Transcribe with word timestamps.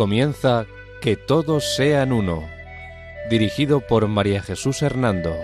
Comienza 0.00 0.64
Que 1.02 1.14
todos 1.14 1.76
sean 1.76 2.12
uno, 2.12 2.48
dirigido 3.28 3.82
por 3.82 4.08
María 4.08 4.40
Jesús 4.40 4.80
Hernando. 4.80 5.36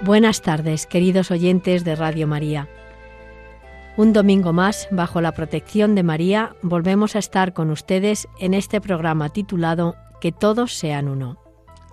Buenas 0.00 0.40
tardes, 0.40 0.86
queridos 0.86 1.30
oyentes 1.30 1.84
de 1.84 1.94
Radio 1.94 2.26
María. 2.26 2.70
Un 3.98 4.14
domingo 4.14 4.54
más, 4.54 4.88
bajo 4.90 5.20
la 5.20 5.32
protección 5.32 5.94
de 5.94 6.04
María, 6.04 6.56
volvemos 6.62 7.16
a 7.16 7.18
estar 7.18 7.52
con 7.52 7.68
ustedes 7.68 8.28
en 8.38 8.54
este 8.54 8.80
programa 8.80 9.28
titulado 9.28 9.96
Que 10.22 10.32
todos 10.32 10.72
sean 10.72 11.10
uno. 11.10 11.43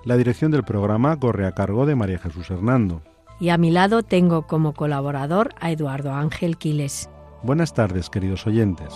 La 0.04 0.18
dirección 0.18 0.50
del 0.50 0.64
programa 0.64 1.20
corre 1.20 1.46
a 1.46 1.52
cargo 1.52 1.86
de 1.86 1.96
María 1.96 2.18
Jesús 2.18 2.50
Hernando. 2.50 3.04
Y 3.40 3.50
a 3.50 3.58
mi 3.58 3.70
lado 3.70 4.02
tengo 4.02 4.48
como 4.48 4.74
colaborador 4.74 5.54
a 5.60 5.70
Eduardo 5.70 6.12
Ángel 6.12 6.58
Quiles. 6.58 7.08
Buenas 7.44 7.76
tardes, 7.76 8.10
queridos 8.10 8.48
oyentes. 8.48 8.92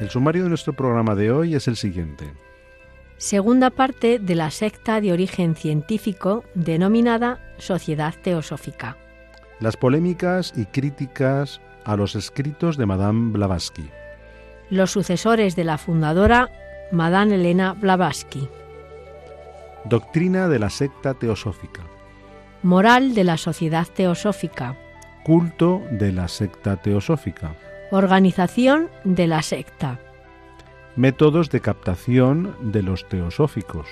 El 0.00 0.10
sumario 0.10 0.42
de 0.42 0.50
nuestro 0.50 0.74
programa 0.74 1.14
de 1.14 1.32
hoy 1.32 1.54
es 1.54 1.66
el 1.66 1.76
siguiente. 1.76 2.32
Segunda 3.16 3.70
parte 3.70 4.18
de 4.18 4.34
la 4.34 4.50
secta 4.50 5.00
de 5.00 5.12
origen 5.12 5.56
científico 5.56 6.44
denominada 6.54 7.40
Sociedad 7.56 8.14
Teosófica. 8.22 8.98
Las 9.60 9.76
polémicas 9.76 10.52
y 10.56 10.66
críticas 10.66 11.60
a 11.88 11.96
los 11.96 12.14
escritos 12.14 12.76
de 12.76 12.84
Madame 12.84 13.32
Blavatsky. 13.32 13.88
Los 14.68 14.90
sucesores 14.90 15.56
de 15.56 15.64
la 15.64 15.78
fundadora, 15.78 16.50
Madame 16.92 17.36
Elena 17.36 17.72
Blavatsky. 17.72 18.46
Doctrina 19.86 20.48
de 20.48 20.58
la 20.58 20.68
secta 20.68 21.14
teosófica. 21.14 21.80
Moral 22.62 23.14
de 23.14 23.24
la 23.24 23.38
sociedad 23.38 23.86
teosófica. 23.86 24.76
Culto 25.24 25.80
de 25.90 26.12
la 26.12 26.28
secta 26.28 26.76
teosófica. 26.76 27.54
Organización 27.90 28.90
de 29.04 29.26
la 29.26 29.40
secta. 29.40 29.98
Métodos 30.94 31.48
de 31.48 31.60
captación 31.62 32.54
de 32.70 32.82
los 32.82 33.08
teosóficos. 33.08 33.86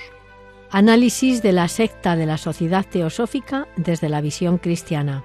Análisis 0.70 1.40
de 1.40 1.52
la 1.52 1.68
secta 1.68 2.14
de 2.14 2.26
la 2.26 2.36
sociedad 2.36 2.84
teosófica 2.84 3.68
desde 3.76 4.10
la 4.10 4.20
visión 4.20 4.58
cristiana. 4.58 5.24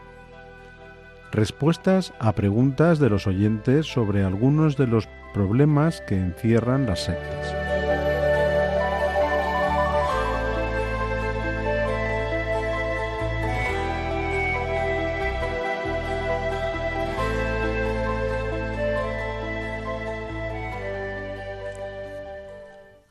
Respuestas 1.32 2.14
a 2.20 2.34
preguntas 2.34 3.00
de 3.00 3.10
los 3.10 3.26
oyentes 3.26 3.86
sobre 3.86 4.24
algunos 4.24 4.76
de 4.76 4.88
los 4.88 5.08
problemas 5.34 6.02
que 6.02 6.16
encierran 6.16 6.86
las 6.86 7.06
sectas. 7.06 7.56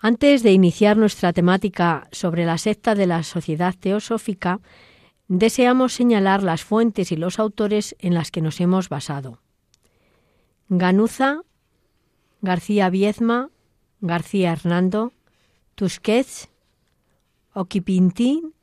Antes 0.03 0.43
de 0.43 0.53
iniciar 0.53 0.97
nuestra 0.99 1.33
temática 1.33 2.09
sobre 2.11 2.45
la 2.45 2.59
secta 2.59 2.95
de 2.95 3.07
la 3.07 3.23
sociedad 3.23 3.75
teosófica, 3.79 4.61
deseamos 5.31 5.93
señalar 5.93 6.43
las 6.43 6.65
fuentes 6.65 7.13
y 7.13 7.17
los 7.17 7.39
autores 7.39 7.95
en 8.01 8.15
las 8.15 8.33
que 8.33 8.41
nos 8.41 8.61
hemos 8.61 8.89
basado. 8.89 9.39
Ganuza, 10.69 11.43
García 12.43 12.91
Viezma, 12.91 13.51
García 14.01 14.51
Hernando, 14.51 15.13
Tusquets, 15.77 16.49
Oquipintín, 17.53 18.55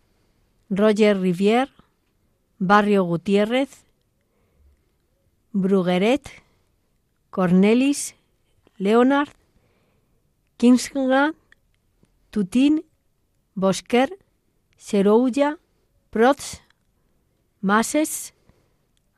Roger 0.70 1.18
Rivière, 1.22 1.72
Barrio 2.60 3.06
Gutiérrez, 3.06 3.86
Brugueret, 5.54 6.44
Cornelis, 7.30 8.16
Leonard, 8.78 9.30
Kingsland, 10.58 11.34
Tutín, 12.30 12.84
Bosquer, 13.56 14.18
Serouya, 14.76 15.60
Protz, 16.18 16.64
Mases, 17.62 18.34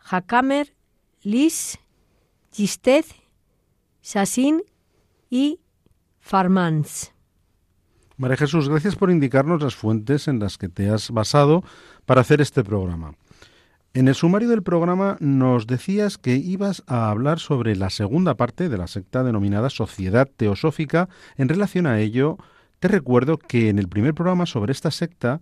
Hakamer, 0.03 0.75
Lis, 1.23 1.79
Gisted, 2.51 3.05
Sassin 4.01 4.63
y 5.29 5.61
Farmans. 6.19 7.13
María 8.17 8.35
Jesús, 8.35 8.67
gracias 8.67 8.97
por 8.97 9.11
indicarnos 9.11 9.61
las 9.61 9.77
fuentes 9.77 10.27
en 10.27 10.39
las 10.39 10.57
que 10.57 10.67
te 10.67 10.89
has 10.89 11.11
basado 11.11 11.63
para 12.05 12.19
hacer 12.19 12.41
este 12.41 12.65
programa. 12.65 13.13
En 13.93 14.09
el 14.09 14.15
sumario 14.15 14.49
del 14.49 14.61
programa 14.61 15.15
nos 15.21 15.67
decías 15.67 16.17
que 16.17 16.35
ibas 16.35 16.83
a 16.85 17.09
hablar 17.09 17.39
sobre 17.39 17.77
la 17.77 17.91
segunda 17.91 18.35
parte 18.35 18.67
de 18.67 18.77
la 18.77 18.87
secta 18.87 19.23
denominada 19.23 19.69
Sociedad 19.69 20.27
Teosófica. 20.35 21.07
En 21.37 21.47
relación 21.47 21.87
a 21.87 22.01
ello, 22.01 22.35
te 22.79 22.89
recuerdo 22.89 23.37
que 23.37 23.69
en 23.69 23.79
el 23.79 23.87
primer 23.87 24.13
programa 24.13 24.45
sobre 24.45 24.73
esta 24.73 24.91
secta 24.91 25.39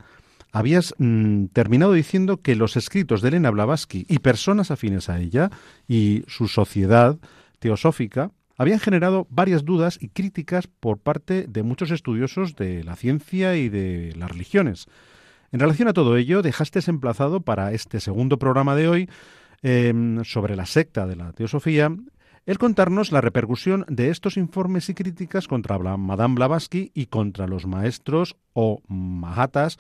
habías 0.51 0.93
mm, 0.97 1.45
terminado 1.47 1.93
diciendo 1.93 2.41
que 2.41 2.55
los 2.55 2.77
escritos 2.77 3.21
de 3.21 3.29
Elena 3.29 3.51
Blavatsky 3.51 4.05
y 4.07 4.19
personas 4.19 4.71
afines 4.71 5.09
a 5.09 5.19
ella 5.19 5.49
y 5.87 6.23
su 6.27 6.47
sociedad 6.47 7.17
teosófica 7.59 8.31
habían 8.57 8.79
generado 8.79 9.27
varias 9.29 9.65
dudas 9.65 9.97
y 10.01 10.09
críticas 10.09 10.67
por 10.67 10.97
parte 10.97 11.45
de 11.47 11.63
muchos 11.63 11.91
estudiosos 11.91 12.55
de 12.55 12.83
la 12.83 12.95
ciencia 12.95 13.55
y 13.55 13.69
de 13.69 14.13
las 14.17 14.31
religiones. 14.31 14.87
En 15.51 15.59
relación 15.59 15.87
a 15.87 15.93
todo 15.93 16.17
ello, 16.17 16.41
dejaste 16.41 16.79
emplazado 16.87 17.41
para 17.41 17.71
este 17.71 17.99
segundo 17.99 18.37
programa 18.39 18.75
de 18.75 18.87
hoy 18.87 19.09
em, 19.61 20.23
sobre 20.23 20.55
la 20.55 20.65
secta 20.65 21.05
de 21.05 21.15
la 21.15 21.33
teosofía 21.33 21.91
el 22.47 22.57
contarnos 22.57 23.11
la 23.11 23.19
repercusión 23.19 23.85
de 23.89 24.09
estos 24.09 24.37
informes 24.37 24.87
y 24.87 24.93
críticas 24.93 25.49
contra 25.49 25.77
Madame 25.77 26.35
Blavatsky 26.35 26.91
y 26.93 27.07
contra 27.07 27.45
los 27.45 27.65
maestros 27.65 28.37
o 28.53 28.81
mahatas 28.87 29.77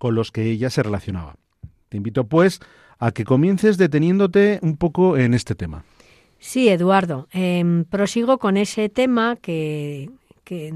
con 0.00 0.14
los 0.14 0.32
que 0.32 0.50
ella 0.50 0.70
se 0.70 0.82
relacionaba. 0.82 1.36
Te 1.90 1.98
invito, 1.98 2.24
pues, 2.24 2.60
a 2.98 3.12
que 3.12 3.24
comiences 3.24 3.76
deteniéndote 3.76 4.58
un 4.62 4.78
poco 4.78 5.18
en 5.18 5.34
este 5.34 5.54
tema. 5.54 5.84
Sí, 6.38 6.70
Eduardo. 6.70 7.28
Em, 7.32 7.84
prosigo 7.84 8.38
con 8.38 8.56
ese 8.56 8.88
tema 8.88 9.36
que, 9.36 10.08
que 10.42 10.72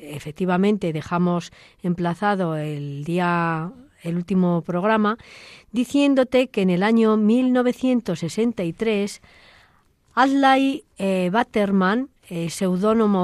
efectivamente 0.00 0.92
dejamos 0.92 1.52
emplazado 1.80 2.56
el 2.56 3.04
día 3.04 3.70
el 4.02 4.16
último 4.16 4.62
programa 4.62 5.16
diciéndote 5.70 6.48
que 6.48 6.62
en 6.62 6.70
el 6.70 6.82
año 6.82 7.16
1963 7.16 9.22
Adlai 10.14 10.82
eh, 10.98 11.30
Batterman, 11.32 12.08
eh, 12.28 12.48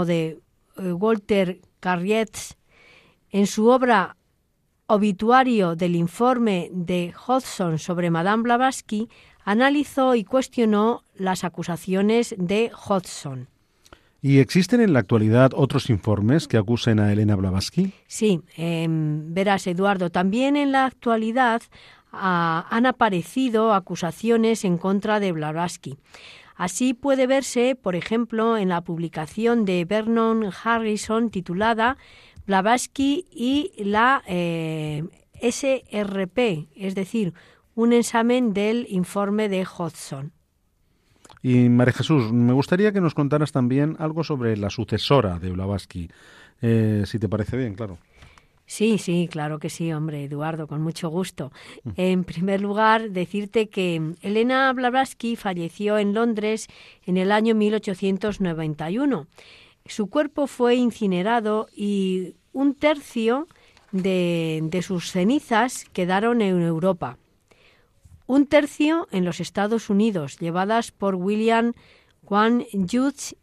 de 0.06 0.38
eh, 0.76 0.92
Walter 0.92 1.60
Carrietz, 1.80 2.54
en 3.30 3.48
su 3.48 3.66
obra 3.66 4.16
Obituario 4.86 5.76
del 5.76 5.96
informe 5.96 6.70
de 6.72 7.14
Hodgson 7.26 7.78
sobre 7.78 8.10
Madame 8.10 8.42
Blavatsky, 8.42 9.08
analizó 9.44 10.14
y 10.14 10.24
cuestionó 10.24 11.02
las 11.14 11.44
acusaciones 11.44 12.34
de 12.38 12.70
Hodgson. 12.72 13.48
¿Y 14.20 14.38
existen 14.38 14.80
en 14.80 14.92
la 14.92 15.00
actualidad 15.00 15.50
otros 15.54 15.90
informes 15.90 16.46
que 16.46 16.56
acusen 16.56 17.00
a 17.00 17.12
Elena 17.12 17.34
Blavatsky? 17.34 17.92
Sí, 18.06 18.40
em, 18.56 19.34
verás, 19.34 19.66
Eduardo, 19.66 20.10
también 20.10 20.56
en 20.56 20.70
la 20.70 20.86
actualidad 20.86 21.62
ah, 22.12 22.66
han 22.70 22.86
aparecido 22.86 23.74
acusaciones 23.74 24.64
en 24.64 24.78
contra 24.78 25.18
de 25.18 25.32
Blavatsky. 25.32 25.98
Así 26.54 26.94
puede 26.94 27.26
verse, 27.26 27.74
por 27.74 27.96
ejemplo, 27.96 28.56
en 28.56 28.68
la 28.68 28.82
publicación 28.82 29.64
de 29.64 29.84
Vernon 29.84 30.50
Harrison 30.62 31.30
titulada 31.30 31.96
Blavatsky 32.46 33.26
y 33.30 33.72
la 33.84 34.22
eh, 34.26 35.04
SRP, 35.42 36.68
es 36.76 36.94
decir, 36.94 37.34
un 37.74 37.92
examen 37.92 38.52
del 38.52 38.86
informe 38.88 39.48
de 39.48 39.64
Hodgson. 39.66 40.32
Y 41.42 41.68
María 41.68 41.92
Jesús, 41.92 42.32
me 42.32 42.52
gustaría 42.52 42.92
que 42.92 43.00
nos 43.00 43.14
contaras 43.14 43.50
también 43.50 43.96
algo 43.98 44.22
sobre 44.22 44.56
la 44.56 44.70
sucesora 44.70 45.38
de 45.38 45.50
Blavatsky, 45.50 46.08
eh, 46.60 47.02
si 47.06 47.18
te 47.18 47.28
parece 47.28 47.56
bien, 47.56 47.74
claro. 47.74 47.98
Sí, 48.64 48.96
sí, 48.98 49.28
claro 49.30 49.58
que 49.58 49.68
sí, 49.68 49.92
hombre, 49.92 50.24
Eduardo, 50.24 50.66
con 50.66 50.80
mucho 50.80 51.08
gusto. 51.08 51.52
Mm. 51.82 51.90
En 51.96 52.24
primer 52.24 52.60
lugar, 52.60 53.10
decirte 53.10 53.68
que 53.68 54.14
Elena 54.22 54.72
Blavatsky 54.72 55.36
falleció 55.36 55.98
en 55.98 56.14
Londres 56.14 56.68
en 57.04 57.16
el 57.16 57.32
año 57.32 57.54
1891. 57.54 59.26
Su 59.86 60.08
cuerpo 60.08 60.46
fue 60.46 60.76
incinerado 60.76 61.68
y 61.74 62.36
un 62.52 62.74
tercio 62.74 63.48
de, 63.90 64.80
sus 64.82 65.10
cenizas 65.10 65.84
quedaron 65.92 66.40
en 66.40 66.62
Europa 66.62 67.18
un 68.26 68.46
tercio 68.46 69.08
en 69.10 69.26
los 69.26 69.40
Estados 69.40 69.90
Unidos, 69.90 70.38
llevadas 70.38 70.90
por 70.90 71.16
William 71.16 71.72
Juan 72.24 72.64
Yuz 72.72 73.34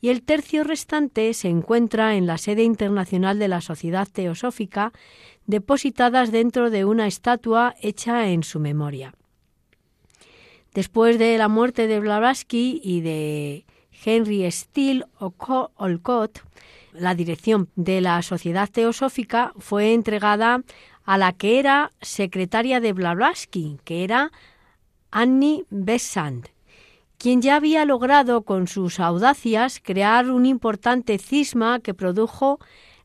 y 0.00 0.08
el 0.08 0.22
tercio 0.22 0.64
restante 0.64 1.34
se 1.34 1.48
encuentra 1.48 2.14
en 2.16 2.26
la 2.26 2.38
sede 2.38 2.62
internacional 2.62 3.38
de 3.38 3.48
la 3.48 3.60
Sociedad 3.60 4.08
Teosófica, 4.10 4.92
depositadas 5.44 6.32
dentro 6.32 6.70
de 6.70 6.86
una 6.86 7.06
estatua 7.06 7.74
hecha 7.82 8.30
en 8.30 8.42
su 8.42 8.60
memoria. 8.60 9.14
Después 10.72 11.18
de 11.18 11.36
la 11.36 11.48
muerte 11.48 11.86
de 11.86 12.00
Blavatsky 12.00 12.80
y 12.82 13.02
de 13.02 13.66
Henry 14.04 14.50
Steele 14.50 15.04
Olcott, 15.18 16.40
la 16.92 17.14
dirección 17.14 17.68
de 17.76 18.00
la 18.00 18.22
Sociedad 18.22 18.68
Teosófica 18.68 19.52
fue 19.58 19.92
entregada 19.92 20.62
a 21.04 21.18
la 21.18 21.32
que 21.32 21.58
era 21.58 21.92
secretaria 22.00 22.80
de 22.80 22.92
Blavatsky, 22.92 23.78
que 23.84 24.04
era 24.04 24.32
Annie 25.10 25.64
Besant, 25.70 26.48
quien 27.18 27.42
ya 27.42 27.56
había 27.56 27.84
logrado 27.84 28.42
con 28.42 28.66
sus 28.66 29.00
audacias 29.00 29.80
crear 29.82 30.30
un 30.30 30.46
importante 30.46 31.18
cisma 31.18 31.80
que 31.80 31.94
produjo 31.94 32.58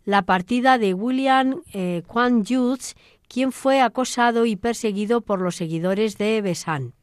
la 0.06 0.22
partida 0.22 0.78
de 0.78 0.94
William 0.94 1.62
eh, 1.74 2.04
Quan 2.08 2.44
quien 3.28 3.52
fue 3.52 3.82
acosado 3.82 4.46
y 4.46 4.56
perseguido 4.56 5.22
por 5.22 5.42
los 5.42 5.56
seguidores 5.56 6.18
de 6.18 6.42
Besant. 6.42 6.94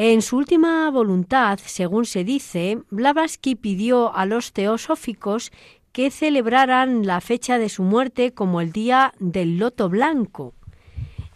En 0.00 0.22
su 0.22 0.36
última 0.36 0.88
voluntad, 0.92 1.58
según 1.58 2.04
se 2.04 2.22
dice, 2.22 2.78
Blavatsky 2.88 3.56
pidió 3.56 4.14
a 4.14 4.26
los 4.26 4.52
teosóficos 4.52 5.50
que 5.90 6.12
celebraran 6.12 7.04
la 7.04 7.20
fecha 7.20 7.58
de 7.58 7.68
su 7.68 7.82
muerte 7.82 8.32
como 8.32 8.60
el 8.60 8.70
día 8.70 9.12
del 9.18 9.58
loto 9.58 9.88
blanco, 9.88 10.54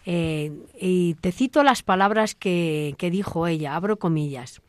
eh, 0.05 0.53
y 0.79 1.15
te 1.15 1.33
cito 1.33 1.61
las 1.61 1.83
palabras 1.83 2.35
que, 2.35 2.95
que 2.97 3.11
dijo 3.11 3.47
ella, 3.47 3.75
abro 3.75 3.99
comillas. 3.99 4.61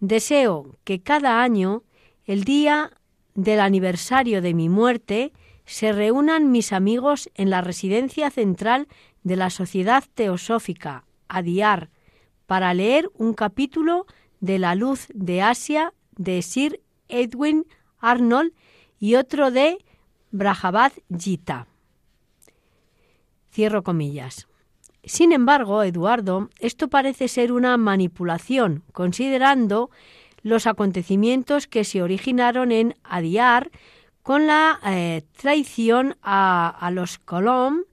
Deseo 0.00 0.76
que 0.84 1.00
cada 1.00 1.40
año, 1.42 1.82
el 2.26 2.44
día 2.44 2.90
del 3.34 3.60
aniversario 3.60 4.42
de 4.42 4.52
mi 4.52 4.68
muerte, 4.68 5.32
se 5.64 5.92
reúnan 5.92 6.52
mis 6.52 6.74
amigos 6.74 7.30
en 7.36 7.48
la 7.48 7.62
residencia 7.62 8.30
central 8.30 8.86
de 9.22 9.36
la 9.36 9.48
Sociedad 9.48 10.04
Teosófica, 10.14 11.06
Adiar, 11.26 11.88
para 12.50 12.74
leer 12.74 13.08
un 13.14 13.34
capítulo 13.34 14.06
de 14.40 14.58
La 14.58 14.74
Luz 14.74 15.06
de 15.14 15.40
Asia 15.40 15.94
de 16.16 16.42
Sir 16.42 16.80
Edwin 17.06 17.64
Arnold 18.00 18.52
y 18.98 19.14
otro 19.14 19.52
de 19.52 19.78
Brahavad 20.32 20.90
Gita. 21.16 21.68
Cierro 23.52 23.84
comillas. 23.84 24.48
Sin 25.04 25.30
embargo, 25.30 25.84
Eduardo, 25.84 26.50
esto 26.58 26.88
parece 26.88 27.28
ser 27.28 27.52
una 27.52 27.76
manipulación, 27.76 28.82
considerando 28.92 29.90
los 30.42 30.66
acontecimientos 30.66 31.68
que 31.68 31.84
se 31.84 32.02
originaron 32.02 32.72
en 32.72 32.96
Adiar 33.04 33.70
con 34.24 34.48
la 34.48 34.80
eh, 34.86 35.22
traición 35.36 36.16
a, 36.20 36.90
los 36.92 37.20
Colom, 37.20 37.84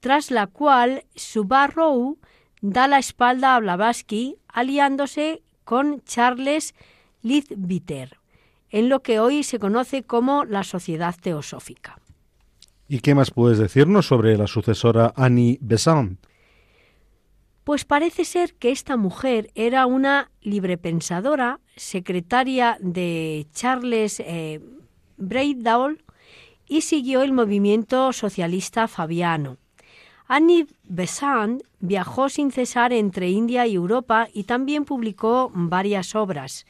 tras 0.00 0.30
la 0.30 0.46
cual 0.46 1.04
Subarrow 1.14 2.16
da 2.60 2.88
la 2.88 2.98
espalda 2.98 3.56
a 3.56 3.60
Blavatsky 3.60 4.36
aliándose 4.48 5.42
con 5.64 6.02
Charles 6.04 6.74
Leadbeater, 7.22 8.18
en 8.70 8.88
lo 8.88 9.02
que 9.02 9.20
hoy 9.20 9.42
se 9.42 9.58
conoce 9.58 10.02
como 10.02 10.44
la 10.44 10.64
Sociedad 10.64 11.14
Teosófica. 11.20 11.98
¿Y 12.88 13.00
qué 13.00 13.14
más 13.14 13.30
puedes 13.30 13.58
decirnos 13.58 14.06
sobre 14.06 14.36
la 14.36 14.46
sucesora 14.46 15.12
Annie 15.16 15.58
Besant? 15.60 16.20
Pues 17.64 17.84
parece 17.84 18.24
ser 18.24 18.54
que 18.54 18.70
esta 18.70 18.96
mujer 18.96 19.50
era 19.56 19.86
una 19.86 20.30
librepensadora, 20.40 21.58
secretaria 21.74 22.78
de 22.80 23.48
Charles 23.52 24.20
eh, 24.20 24.60
y 26.68 26.80
siguió 26.82 27.22
el 27.22 27.32
movimiento 27.32 28.12
socialista 28.12 28.86
fabiano. 28.86 29.56
Annie 30.28 30.66
Besant 30.84 31.62
viajó 31.80 32.28
sin 32.28 32.50
cesar 32.50 32.92
entre 32.92 33.30
India 33.30 33.66
y 33.66 33.74
Europa 33.74 34.28
y 34.32 34.44
también 34.44 34.84
publicó 34.84 35.50
varias 35.54 36.14
obras. 36.14 36.66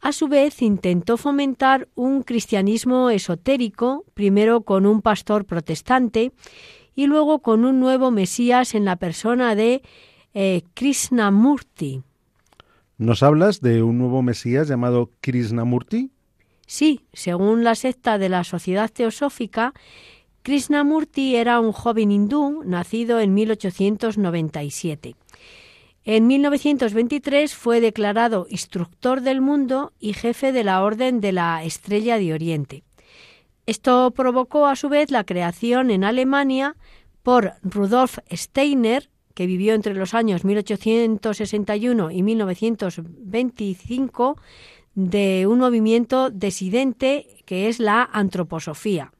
A 0.00 0.12
su 0.12 0.28
vez 0.28 0.62
intentó 0.62 1.16
fomentar 1.16 1.88
un 1.94 2.22
cristianismo 2.22 3.10
esotérico, 3.10 4.04
primero 4.14 4.62
con 4.62 4.86
un 4.86 5.02
pastor 5.02 5.44
protestante 5.44 6.32
y 6.94 7.06
luego 7.06 7.40
con 7.40 7.64
un 7.64 7.80
nuevo 7.80 8.10
Mesías 8.10 8.74
en 8.74 8.84
la 8.84 8.96
persona 8.96 9.54
de 9.54 9.82
eh, 10.34 10.62
Krishnamurti. 10.74 12.02
¿Nos 12.96 13.22
hablas 13.22 13.60
de 13.60 13.82
un 13.82 13.98
nuevo 13.98 14.22
Mesías 14.22 14.68
llamado 14.68 15.10
Krishnamurti? 15.20 16.10
Sí, 16.66 17.00
según 17.12 17.64
la 17.64 17.74
secta 17.74 18.18
de 18.18 18.28
la 18.28 18.44
Sociedad 18.44 18.90
Teosófica, 18.90 19.72
Krishnamurti 20.48 21.36
era 21.36 21.60
un 21.60 21.72
joven 21.72 22.10
hindú 22.10 22.62
nacido 22.64 23.20
en 23.20 23.34
1897. 23.34 25.14
En 26.06 26.26
1923 26.26 27.54
fue 27.54 27.82
declarado 27.82 28.46
instructor 28.48 29.20
del 29.20 29.42
mundo 29.42 29.92
y 30.00 30.14
jefe 30.14 30.52
de 30.52 30.64
la 30.64 30.82
Orden 30.82 31.20
de 31.20 31.32
la 31.32 31.62
Estrella 31.64 32.16
de 32.16 32.32
Oriente. 32.32 32.82
Esto 33.66 34.10
provocó 34.12 34.66
a 34.66 34.74
su 34.74 34.88
vez 34.88 35.10
la 35.10 35.24
creación 35.24 35.90
en 35.90 36.02
Alemania 36.02 36.76
por 37.22 37.52
Rudolf 37.62 38.16
Steiner 38.32 39.10
que 39.34 39.46
vivió 39.46 39.74
entre 39.74 39.92
los 39.92 40.14
años 40.14 40.46
1861 40.46 42.10
y 42.10 42.22
1925, 42.22 44.38
de 44.94 45.46
un 45.46 45.58
movimiento 45.58 46.30
desidente 46.30 47.26
que 47.44 47.68
es 47.68 47.80
la 47.80 48.02
antroposofía. 48.02 49.12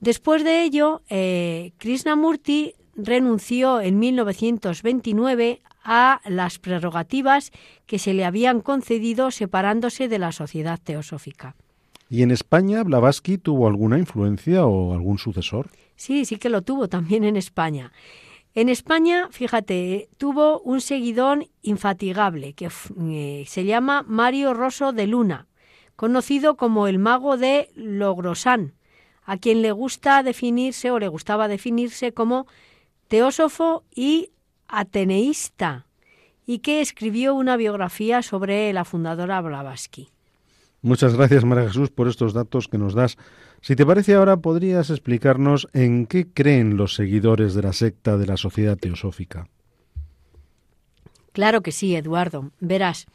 Después 0.00 0.44
de 0.44 0.62
ello, 0.62 1.02
eh, 1.08 1.72
Krishnamurti 1.78 2.74
renunció 2.94 3.80
en 3.80 3.98
1929 3.98 5.60
a 5.84 6.20
las 6.24 6.58
prerrogativas 6.58 7.50
que 7.86 7.98
se 7.98 8.14
le 8.14 8.24
habían 8.24 8.60
concedido 8.60 9.30
separándose 9.30 10.08
de 10.08 10.18
la 10.18 10.32
sociedad 10.32 10.78
teosófica. 10.82 11.56
¿Y 12.10 12.22
en 12.22 12.30
España 12.30 12.82
Blavatsky 12.84 13.38
tuvo 13.38 13.68
alguna 13.68 13.98
influencia 13.98 14.66
o 14.66 14.94
algún 14.94 15.18
sucesor? 15.18 15.70
Sí, 15.96 16.24
sí 16.24 16.36
que 16.36 16.48
lo 16.48 16.62
tuvo 16.62 16.88
también 16.88 17.24
en 17.24 17.36
España. 17.36 17.92
En 18.54 18.68
España, 18.68 19.28
fíjate, 19.30 20.08
tuvo 20.16 20.60
un 20.60 20.80
seguidor 20.80 21.46
infatigable 21.62 22.54
que 22.54 22.70
eh, 23.10 23.44
se 23.46 23.64
llama 23.64 24.04
Mario 24.06 24.54
Rosso 24.54 24.92
de 24.92 25.06
Luna, 25.06 25.46
conocido 25.96 26.56
como 26.56 26.86
el 26.86 26.98
mago 26.98 27.36
de 27.36 27.70
Logrosán, 27.74 28.74
a 29.28 29.36
quien 29.36 29.60
le 29.60 29.72
gusta 29.72 30.22
definirse 30.22 30.90
o 30.90 30.98
le 30.98 31.08
gustaba 31.08 31.48
definirse 31.48 32.12
como 32.12 32.46
teósofo 33.08 33.84
y 33.94 34.30
ateneísta, 34.68 35.84
y 36.46 36.60
que 36.60 36.80
escribió 36.80 37.34
una 37.34 37.58
biografía 37.58 38.22
sobre 38.22 38.72
la 38.72 38.86
fundadora 38.86 39.42
Blavatsky. 39.42 40.08
Muchas 40.80 41.14
gracias, 41.14 41.44
María 41.44 41.68
Jesús, 41.68 41.90
por 41.90 42.08
estos 42.08 42.32
datos 42.32 42.68
que 42.68 42.78
nos 42.78 42.94
das 42.94 43.18
si 43.60 43.74
te 43.76 43.84
parece 43.84 44.14
ahora, 44.14 44.36
podrías 44.36 44.88
explicarnos 44.90 45.68
en 45.72 46.06
qué 46.06 46.28
creen 46.28 46.76
los 46.76 46.94
seguidores 46.94 47.54
de 47.54 47.62
la 47.62 47.72
secta 47.72 48.16
de 48.16 48.26
la 48.26 48.36
Sociedad 48.36 48.78
Teosófica. 48.78 49.48
Claro 51.32 51.60
que 51.60 51.72
sí, 51.72 51.96
Eduardo. 51.96 52.50
Verás, 52.60 53.06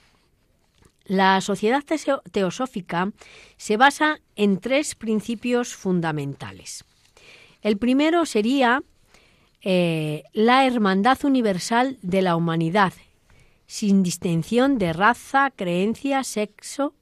la 1.05 1.41
Sociedad 1.41 1.83
Teosófica 2.31 3.11
se 3.57 3.77
basa 3.77 4.19
en 4.35 4.59
tres 4.59 4.95
principios 4.95 5.75
fundamentales. 5.75 6.85
El 7.61 7.77
primero 7.77 8.25
sería 8.25 8.83
eh, 9.61 10.23
la 10.33 10.65
hermandad 10.65 11.23
universal 11.23 11.97
de 12.01 12.21
la 12.21 12.35
humanidad, 12.35 12.93
sin 13.65 14.03
distinción 14.03 14.77
de 14.77 14.93
raza, 14.93 15.51
creencia, 15.55 16.23
sexo, 16.23 16.93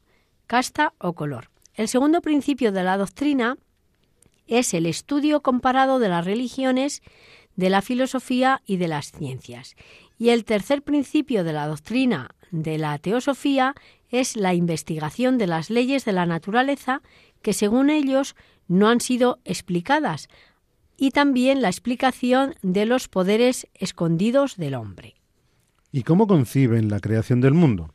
casta 0.48 0.94
o 1.00 1.14
color. 1.14 1.50
El 1.74 1.88
segundo 1.88 2.22
principio 2.22 2.72
de 2.72 2.84
la 2.84 2.98
doctrina 2.98 3.58
es 4.48 4.74
el 4.74 4.86
estudio 4.86 5.42
comparado 5.42 5.98
de 6.00 6.10
las 6.10 6.26
religiones, 6.26 7.02
de 7.56 7.70
la 7.70 7.82
filosofía 7.82 8.62
y 8.66 8.78
de 8.78 8.88
las 8.88 9.12
ciencias. 9.12 9.76
Y 10.18 10.30
el 10.30 10.46
tercer 10.46 10.84
principio 10.84 11.44
de 11.44 11.54
la 11.54 11.68
doctrina 11.68 12.36
de 12.52 12.78
la 12.78 12.98
teosofía 13.00 13.76
es 14.10 14.36
la 14.36 14.54
investigación 14.54 15.38
de 15.38 15.48
las 15.48 15.70
leyes 15.70 16.06
de 16.06 16.12
la 16.12 16.26
naturaleza 16.26 17.02
que 17.42 17.54
según 17.54 17.90
ellos 17.90 18.36
no 18.68 18.90
han 18.90 19.02
sido 19.02 19.40
explicadas 19.46 20.30
y 20.98 21.12
también 21.12 21.62
la 21.62 21.70
explicación 21.70 22.56
de 22.62 22.86
los 22.86 23.08
poderes 23.08 23.68
escondidos 23.74 24.58
del 24.58 24.76
hombre. 24.76 25.16
¿Y 25.92 26.04
cómo 26.04 26.28
conciben 26.28 26.90
la 26.90 27.00
creación 27.00 27.42
del 27.42 27.54
mundo? 27.54 27.94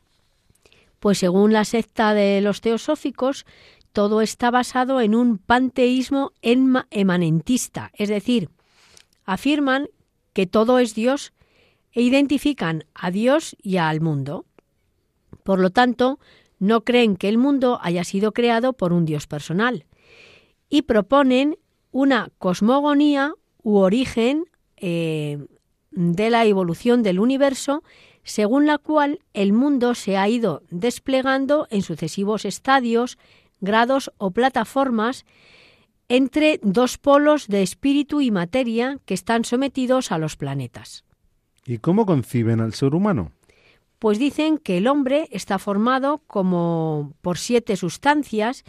Pues 0.99 1.19
según 1.19 1.53
la 1.53 1.63
secta 1.63 2.13
de 2.13 2.41
los 2.41 2.61
teosóficos, 2.61 3.45
todo 3.93 4.21
está 4.21 4.51
basado 4.51 5.01
en 5.01 5.15
un 5.15 5.37
panteísmo 5.37 6.31
emanentista, 6.41 7.91
es 7.93 8.09
decir, 8.09 8.49
afirman 9.25 9.87
que 10.33 10.45
todo 10.45 10.77
es 10.77 10.93
Dios 10.93 11.33
e 11.93 12.01
identifican 12.01 12.85
a 12.93 13.09
Dios 13.09 13.55
y 13.61 13.77
al 13.77 14.01
mundo. 14.01 14.45
Por 15.43 15.59
lo 15.59 15.69
tanto, 15.69 16.19
no 16.59 16.81
creen 16.81 17.15
que 17.15 17.29
el 17.29 17.37
mundo 17.37 17.79
haya 17.81 18.03
sido 18.03 18.31
creado 18.31 18.73
por 18.73 18.93
un 18.93 19.05
Dios 19.05 19.27
personal 19.27 19.85
y 20.69 20.83
proponen 20.83 21.57
una 21.91 22.29
cosmogonía 22.37 23.33
u 23.63 23.77
origen 23.77 24.45
eh, 24.77 25.45
de 25.91 26.29
la 26.29 26.45
evolución 26.45 27.03
del 27.03 27.19
universo 27.19 27.83
según 28.23 28.65
la 28.65 28.77
cual 28.77 29.19
el 29.33 29.53
mundo 29.53 29.95
se 29.95 30.17
ha 30.17 30.27
ido 30.27 30.61
desplegando 30.69 31.65
en 31.69 31.81
sucesivos 31.81 32.43
estadios, 32.43 33.17
grados 33.61 34.11
o 34.17 34.31
plataformas 34.31 35.25
entre 36.09 36.59
dos 36.61 36.97
polos 36.97 37.47
de 37.47 37.63
espíritu 37.63 38.21
y 38.21 38.31
materia 38.31 38.99
que 39.05 39.13
están 39.13 39.45
sometidos 39.45 40.11
a 40.11 40.17
los 40.17 40.35
planetas. 40.35 41.05
¿Y 41.65 41.79
cómo 41.79 42.05
conciben 42.05 42.59
al 42.59 42.73
ser 42.73 42.95
humano? 42.95 43.31
Pues 43.99 44.19
dicen 44.19 44.57
que 44.57 44.77
el 44.77 44.87
hombre 44.87 45.27
está 45.31 45.57
formado 45.59 46.21
como 46.27 47.13
por 47.21 47.37
siete 47.37 47.75
sustancias 47.75 48.63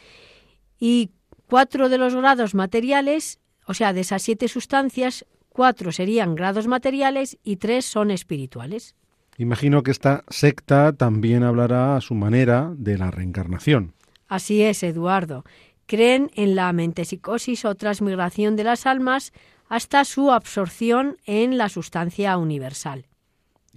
y 0.78 1.10
cuatro 1.46 1.88
de 1.88 1.98
los 1.98 2.14
grados 2.14 2.54
materiales, 2.54 3.38
o 3.66 3.74
sea, 3.74 3.92
de 3.92 4.00
esas 4.00 4.22
siete 4.22 4.48
sustancias, 4.48 5.26
cuatro 5.48 5.92
serían 5.92 6.34
grados 6.34 6.66
materiales 6.66 7.38
y 7.42 7.56
tres 7.56 7.84
son 7.84 8.10
espirituales. 8.10 8.94
Imagino 9.38 9.82
que 9.82 9.90
esta 9.90 10.24
secta 10.28 10.92
también 10.92 11.42
hablará 11.42 11.96
a 11.96 12.00
su 12.00 12.14
manera 12.14 12.72
de 12.76 12.98
la 12.98 13.10
reencarnación. 13.10 13.94
Así 14.26 14.62
es, 14.62 14.82
Eduardo. 14.82 15.44
Creen 15.86 16.30
en 16.34 16.54
la 16.54 16.72
mentesicosis 16.72 17.64
o 17.64 17.74
transmigración 17.74 18.56
de 18.56 18.64
las 18.64 18.86
almas 18.86 19.32
hasta 19.68 20.04
su 20.04 20.30
absorción 20.30 21.16
en 21.24 21.58
la 21.58 21.68
sustancia 21.68 22.36
universal. 22.36 23.07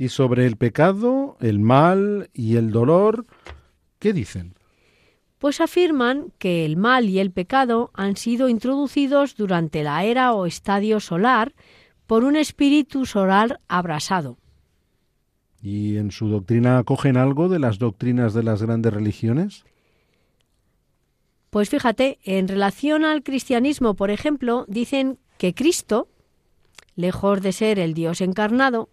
Y 0.01 0.09
sobre 0.09 0.47
el 0.47 0.57
pecado, 0.57 1.37
el 1.41 1.59
mal 1.59 2.31
y 2.33 2.55
el 2.55 2.71
dolor, 2.71 3.27
¿qué 3.99 4.13
dicen? 4.13 4.55
Pues 5.37 5.61
afirman 5.61 6.33
que 6.39 6.65
el 6.65 6.75
mal 6.75 7.07
y 7.07 7.19
el 7.19 7.29
pecado 7.29 7.91
han 7.93 8.15
sido 8.15 8.49
introducidos 8.49 9.35
durante 9.35 9.83
la 9.83 10.03
era 10.03 10.33
o 10.33 10.47
estadio 10.47 10.99
solar 10.99 11.53
por 12.07 12.23
un 12.23 12.35
espíritu 12.35 13.05
solar 13.05 13.59
abrasado, 13.67 14.39
¿Y 15.61 15.97
en 15.97 16.09
su 16.09 16.29
doctrina 16.29 16.79
acogen 16.79 17.15
algo 17.15 17.47
de 17.47 17.59
las 17.59 17.77
doctrinas 17.77 18.33
de 18.33 18.41
las 18.41 18.63
grandes 18.63 18.91
religiones? 18.91 19.65
Pues 21.51 21.69
fíjate, 21.69 22.17
en 22.23 22.47
relación 22.47 23.05
al 23.05 23.21
cristianismo, 23.21 23.93
por 23.93 24.09
ejemplo, 24.09 24.65
dicen 24.67 25.19
que 25.37 25.53
Cristo, 25.53 26.07
lejos 26.95 27.43
de 27.43 27.51
ser 27.51 27.77
el 27.77 27.93
Dios 27.93 28.21
encarnado, 28.21 28.89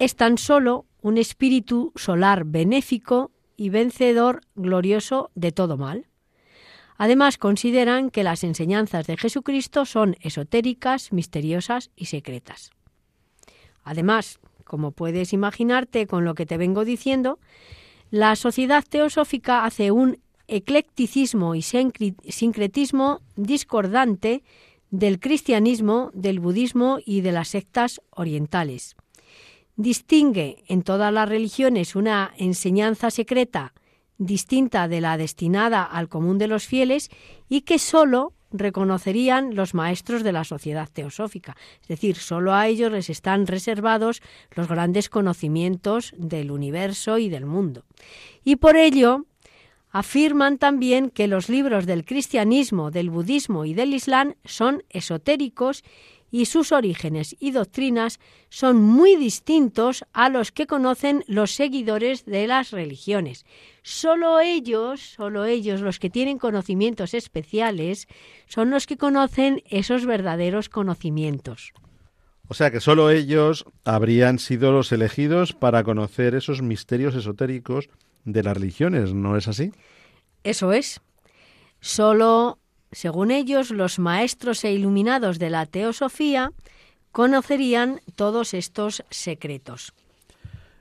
es 0.00 0.16
tan 0.16 0.38
solo 0.38 0.86
un 1.02 1.18
espíritu 1.18 1.92
solar 1.94 2.44
benéfico 2.44 3.30
y 3.56 3.68
vencedor 3.68 4.40
glorioso 4.54 5.30
de 5.34 5.52
todo 5.52 5.76
mal. 5.76 6.06
Además, 6.96 7.36
consideran 7.36 8.10
que 8.10 8.24
las 8.24 8.42
enseñanzas 8.42 9.06
de 9.06 9.18
Jesucristo 9.18 9.84
son 9.84 10.16
esotéricas, 10.20 11.12
misteriosas 11.12 11.90
y 11.96 12.06
secretas. 12.06 12.70
Además, 13.84 14.40
como 14.64 14.92
puedes 14.92 15.34
imaginarte 15.34 16.06
con 16.06 16.24
lo 16.24 16.34
que 16.34 16.46
te 16.46 16.56
vengo 16.56 16.86
diciendo, 16.86 17.38
la 18.10 18.36
sociedad 18.36 18.84
teosófica 18.88 19.66
hace 19.66 19.90
un 19.90 20.18
eclecticismo 20.48 21.54
y 21.54 21.62
sincretismo 21.62 23.20
discordante 23.36 24.42
del 24.90 25.20
cristianismo, 25.20 26.10
del 26.14 26.40
budismo 26.40 26.98
y 27.04 27.20
de 27.20 27.32
las 27.32 27.48
sectas 27.48 28.00
orientales. 28.10 28.96
Distingue 29.76 30.64
en 30.68 30.82
todas 30.82 31.12
las 31.12 31.28
religiones 31.28 31.96
una 31.96 32.32
enseñanza 32.36 33.10
secreta 33.10 33.72
distinta 34.18 34.86
de 34.86 35.00
la 35.00 35.16
destinada 35.16 35.82
al 35.82 36.08
común 36.08 36.36
de 36.36 36.46
los 36.46 36.66
fieles 36.66 37.10
y 37.48 37.62
que 37.62 37.78
sólo 37.78 38.34
reconocerían 38.52 39.54
los 39.54 39.74
maestros 39.74 40.22
de 40.22 40.32
la 40.32 40.44
sociedad 40.44 40.88
teosófica. 40.92 41.56
Es 41.80 41.88
decir, 41.88 42.16
solo 42.16 42.54
a 42.54 42.66
ellos 42.66 42.92
les 42.92 43.08
están 43.08 43.46
reservados 43.46 44.22
los 44.54 44.68
grandes 44.68 45.08
conocimientos 45.08 46.12
del 46.18 46.50
universo 46.50 47.18
y 47.18 47.28
del 47.30 47.46
mundo. 47.46 47.84
Y 48.44 48.56
por 48.56 48.76
ello, 48.76 49.24
afirman 49.90 50.58
también 50.58 51.10
que 51.10 51.26
los 51.26 51.48
libros 51.48 51.86
del 51.86 52.04
cristianismo, 52.04 52.90
del 52.90 53.10
budismo 53.10 53.64
y 53.64 53.74
del 53.74 53.94
islam 53.94 54.34
son 54.44 54.82
esotéricos 54.90 55.82
y 56.30 56.46
sus 56.46 56.72
orígenes 56.72 57.36
y 57.38 57.50
doctrinas 57.50 58.20
son 58.48 58.82
muy 58.82 59.16
distintos 59.16 60.04
a 60.12 60.28
los 60.28 60.52
que 60.52 60.66
conocen 60.66 61.24
los 61.26 61.52
seguidores 61.52 62.24
de 62.24 62.46
las 62.46 62.70
religiones. 62.70 63.44
Solo 63.82 64.40
ellos, 64.40 65.00
solo 65.00 65.44
ellos, 65.44 65.80
los 65.80 65.98
que 65.98 66.10
tienen 66.10 66.38
conocimientos 66.38 67.14
especiales, 67.14 68.06
son 68.46 68.70
los 68.70 68.86
que 68.86 68.96
conocen 68.96 69.62
esos 69.68 70.06
verdaderos 70.06 70.68
conocimientos. 70.68 71.72
O 72.48 72.54
sea 72.54 72.70
que 72.70 72.80
solo 72.80 73.10
ellos 73.10 73.64
habrían 73.84 74.38
sido 74.38 74.72
los 74.72 74.90
elegidos 74.90 75.52
para 75.52 75.84
conocer 75.84 76.34
esos 76.34 76.62
misterios 76.62 77.14
esotéricos 77.14 77.88
de 78.24 78.42
las 78.42 78.56
religiones, 78.56 79.14
¿no 79.14 79.36
es 79.36 79.46
así? 79.48 79.72
Eso 80.42 80.72
es. 80.72 81.00
Solo 81.80 82.58
según 82.92 83.30
ellos, 83.30 83.70
los 83.70 83.98
maestros 83.98 84.64
e 84.64 84.72
iluminados 84.72 85.38
de 85.38 85.50
la 85.50 85.66
teosofía 85.66 86.52
conocerían 87.12 88.00
todos 88.14 88.54
estos 88.54 89.04
secretos. 89.10 89.92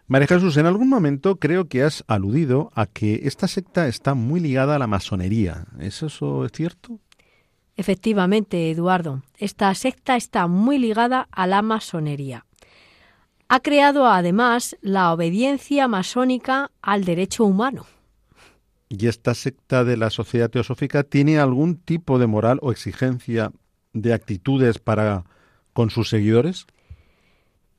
María 0.07 0.27
Jesús, 0.27 0.57
en 0.57 0.65
algún 0.65 0.89
momento 0.89 1.35
creo 1.35 1.65
que 1.65 1.83
has 1.83 2.03
aludido 2.07 2.71
a 2.73 2.87
que 2.87 3.21
esta 3.25 3.47
secta 3.47 3.87
está 3.87 4.15
muy 4.15 4.39
ligada 4.39 4.75
a 4.75 4.79
la 4.79 4.87
masonería. 4.87 5.65
¿Es 5.79 6.01
eso 6.01 6.47
cierto? 6.49 6.99
Efectivamente, 7.75 8.71
Eduardo, 8.71 9.21
esta 9.37 9.73
secta 9.75 10.15
está 10.15 10.47
muy 10.47 10.79
ligada 10.79 11.27
a 11.31 11.45
la 11.45 11.61
masonería. 11.61 12.45
Ha 13.47 13.59
creado 13.61 14.07
además 14.07 14.75
la 14.81 15.13
obediencia 15.13 15.87
masónica 15.87 16.71
al 16.81 17.05
derecho 17.05 17.45
humano. 17.45 17.85
¿Y 18.89 19.07
esta 19.07 19.35
secta 19.35 19.83
de 19.83 19.97
la 19.97 20.09
sociedad 20.09 20.49
teosófica 20.49 21.03
tiene 21.03 21.37
algún 21.37 21.77
tipo 21.77 22.17
de 22.17 22.25
moral 22.25 22.57
o 22.63 22.71
exigencia 22.71 23.51
de 23.93 24.13
actitudes 24.13 24.79
para 24.79 25.25
con 25.73 25.91
sus 25.91 26.09
seguidores? 26.09 26.65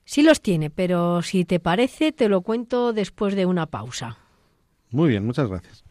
Sí 0.05 0.23
los 0.23 0.41
tiene, 0.41 0.71
pero 0.71 1.21
si 1.23 1.45
te 1.45 1.59
parece 1.59 2.13
te 2.13 2.29
lo 2.29 2.43
cuento 2.43 2.93
después 2.93 3.35
de 3.35 3.47
una 3.47 3.67
pausa. 3.67 4.19
Muy 4.91 5.09
bien, 5.09 5.27
muchas 5.27 5.49
gracias. 5.49 5.85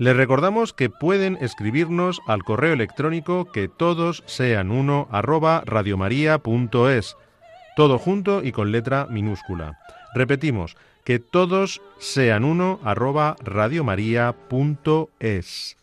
Les 0.00 0.16
recordamos 0.16 0.72
que 0.72 0.88
pueden 0.88 1.36
escribirnos 1.42 2.22
al 2.26 2.42
correo 2.42 2.72
electrónico 2.72 3.52
que 3.52 3.68
todos 3.68 4.22
sean 4.24 4.70
uno 4.70 5.06
arroba 5.10 5.62
radiomaria.es, 5.66 7.18
todo 7.76 7.98
junto 7.98 8.42
y 8.42 8.50
con 8.50 8.72
letra 8.72 9.06
minúscula. 9.10 9.78
Repetimos, 10.14 10.78
que 11.04 11.18
todos 11.18 11.82
sean 11.98 12.44
uno 12.44 12.80
arroba 12.82 13.36
radiomaria.es. 13.44 15.76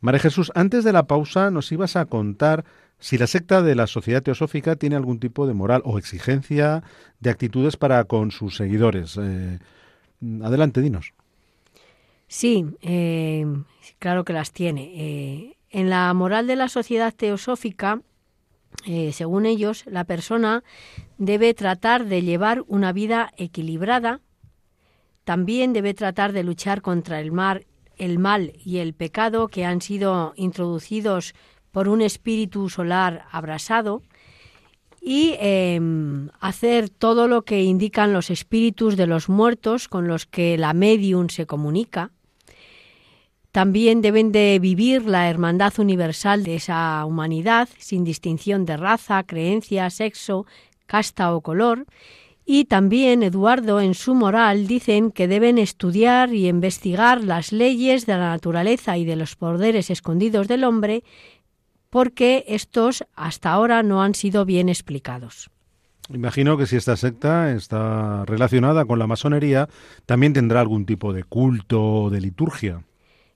María 0.00 0.20
Jesús, 0.20 0.52
antes 0.54 0.84
de 0.84 0.92
la 0.92 1.06
pausa 1.06 1.50
nos 1.50 1.72
ibas 1.72 1.96
a 1.96 2.06
contar 2.06 2.64
si 3.00 3.18
la 3.18 3.26
secta 3.26 3.62
de 3.62 3.74
la 3.74 3.86
Sociedad 3.86 4.22
Teosófica 4.22 4.76
tiene 4.76 4.96
algún 4.96 5.18
tipo 5.18 5.46
de 5.46 5.54
moral 5.54 5.82
o 5.84 5.98
exigencia 5.98 6.82
de 7.20 7.30
actitudes 7.30 7.76
para 7.76 8.04
con 8.04 8.30
sus 8.30 8.56
seguidores. 8.56 9.18
Eh, 9.20 9.58
adelante, 10.42 10.80
dinos. 10.80 11.14
Sí, 12.26 12.64
eh, 12.82 13.46
claro 13.98 14.24
que 14.24 14.32
las 14.32 14.52
tiene. 14.52 14.92
Eh, 14.94 15.56
en 15.70 15.90
la 15.90 16.12
moral 16.14 16.46
de 16.46 16.56
la 16.56 16.68
Sociedad 16.68 17.14
Teosófica, 17.14 18.00
según 19.12 19.44
ellos, 19.44 19.84
la 19.86 20.04
persona 20.04 20.62
debe 21.18 21.52
tratar 21.52 22.06
de 22.06 22.22
llevar 22.22 22.64
una 22.68 22.92
vida 22.92 23.32
equilibrada, 23.36 24.20
también 25.24 25.72
debe 25.72 25.94
tratar 25.94 26.32
de 26.32 26.44
luchar 26.44 26.80
contra 26.80 27.20
el 27.20 27.32
mal 27.32 27.66
el 27.98 28.18
mal 28.18 28.52
y 28.64 28.78
el 28.78 28.94
pecado 28.94 29.48
que 29.48 29.64
han 29.64 29.80
sido 29.80 30.32
introducidos 30.36 31.34
por 31.72 31.88
un 31.88 32.02
espíritu 32.02 32.68
solar 32.70 33.26
abrasado 33.30 34.02
y 35.00 35.34
em, 35.38 36.28
hacer 36.40 36.88
todo 36.88 37.28
lo 37.28 37.42
que 37.42 37.62
indican 37.62 38.12
los 38.12 38.30
espíritus 38.30 38.96
de 38.96 39.06
los 39.06 39.28
muertos 39.28 39.88
con 39.88 40.08
los 40.08 40.26
que 40.26 40.58
la 40.58 40.72
medium 40.72 41.28
se 41.28 41.46
comunica. 41.46 42.10
También 43.52 44.02
deben 44.02 44.32
de 44.32 44.58
vivir 44.60 45.06
la 45.06 45.30
hermandad 45.30 45.72
universal 45.78 46.44
de 46.44 46.56
esa 46.56 47.04
humanidad 47.04 47.68
sin 47.78 48.04
distinción 48.04 48.66
de 48.66 48.76
raza, 48.76 49.22
creencia, 49.24 49.88
sexo, 49.90 50.46
casta 50.86 51.34
o 51.34 51.40
color 51.40 51.86
y 52.50 52.64
también 52.64 53.22
Eduardo 53.22 53.78
en 53.78 53.92
su 53.92 54.14
moral 54.14 54.66
dicen 54.66 55.10
que 55.10 55.28
deben 55.28 55.58
estudiar 55.58 56.32
y 56.32 56.48
investigar 56.48 57.22
las 57.22 57.52
leyes 57.52 58.06
de 58.06 58.14
la 58.14 58.30
naturaleza 58.30 58.96
y 58.96 59.04
de 59.04 59.16
los 59.16 59.36
poderes 59.36 59.90
escondidos 59.90 60.48
del 60.48 60.64
hombre 60.64 61.04
porque 61.90 62.46
estos 62.48 63.04
hasta 63.14 63.52
ahora 63.52 63.82
no 63.82 64.02
han 64.02 64.14
sido 64.14 64.46
bien 64.46 64.70
explicados. 64.70 65.50
Imagino 66.08 66.56
que 66.56 66.66
si 66.66 66.76
esta 66.76 66.96
secta 66.96 67.52
está 67.52 68.24
relacionada 68.24 68.86
con 68.86 68.98
la 68.98 69.06
masonería, 69.06 69.68
también 70.06 70.32
tendrá 70.32 70.62
algún 70.62 70.86
tipo 70.86 71.12
de 71.12 71.24
culto 71.24 72.04
o 72.04 72.10
de 72.10 72.22
liturgia. 72.22 72.82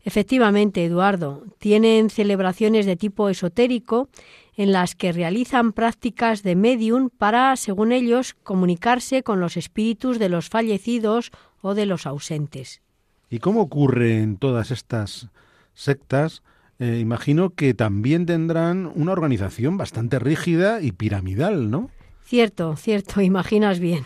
Efectivamente, 0.04 0.86
Eduardo, 0.86 1.44
tienen 1.58 2.08
celebraciones 2.08 2.86
de 2.86 2.96
tipo 2.96 3.28
esotérico 3.28 4.08
en 4.56 4.72
las 4.72 4.94
que 4.94 5.12
realizan 5.12 5.72
prácticas 5.72 6.42
de 6.42 6.56
medium 6.56 7.08
para, 7.10 7.56
según 7.56 7.92
ellos, 7.92 8.34
comunicarse 8.42 9.22
con 9.22 9.40
los 9.40 9.56
espíritus 9.56 10.18
de 10.18 10.28
los 10.28 10.48
fallecidos 10.48 11.30
o 11.60 11.74
de 11.74 11.86
los 11.86 12.06
ausentes. 12.06 12.82
¿Y 13.30 13.38
cómo 13.38 13.62
ocurre 13.62 14.18
en 14.18 14.36
todas 14.36 14.70
estas 14.70 15.28
sectas? 15.74 16.42
Eh, 16.78 16.98
imagino 17.00 17.50
que 17.50 17.72
también 17.72 18.26
tendrán 18.26 18.90
una 18.94 19.12
organización 19.12 19.76
bastante 19.76 20.18
rígida 20.18 20.82
y 20.82 20.92
piramidal, 20.92 21.70
¿no? 21.70 21.90
Cierto, 22.24 22.76
cierto, 22.76 23.20
imaginas 23.22 23.78
bien. 23.78 24.04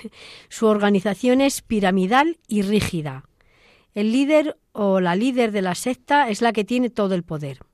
Su 0.49 0.67
organización 0.67 1.41
es 1.41 1.63
piramidal 1.63 2.39
y 2.47 2.63
rígida. 2.63 3.25
El 3.95 4.13
líder 4.13 4.59
o 4.73 5.01
la 5.01 5.17
líder 5.17 5.53
de 5.53 5.63
la 5.63 5.75
secta 5.75 6.29
es 6.29 6.43
la 6.43 6.53
que 6.53 6.65
tiene 6.65 6.91
todo 6.91 7.15
el 7.15 7.23
poder 7.23 7.66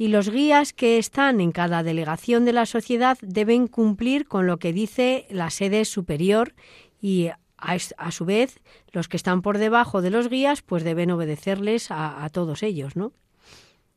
y 0.00 0.08
los 0.08 0.30
guías 0.30 0.72
que 0.72 0.96
están 0.96 1.42
en 1.42 1.52
cada 1.52 1.82
delegación 1.82 2.46
de 2.46 2.54
la 2.54 2.64
sociedad 2.64 3.18
deben 3.20 3.66
cumplir 3.66 4.26
con 4.26 4.46
lo 4.46 4.56
que 4.56 4.72
dice 4.72 5.26
la 5.28 5.50
sede 5.50 5.84
superior 5.84 6.54
y 7.02 7.28
a, 7.58 8.10
su 8.10 8.24
vez 8.24 8.60
los 8.92 9.08
que 9.08 9.18
están 9.18 9.42
por 9.42 9.58
debajo 9.58 10.00
de 10.00 10.08
los 10.08 10.30
guías 10.30 10.62
pues 10.62 10.84
deben 10.84 11.10
obedecerles 11.10 11.90
a, 11.90 12.24
a 12.24 12.30
todos 12.30 12.62
ellos, 12.62 12.96
¿no? 12.96 13.12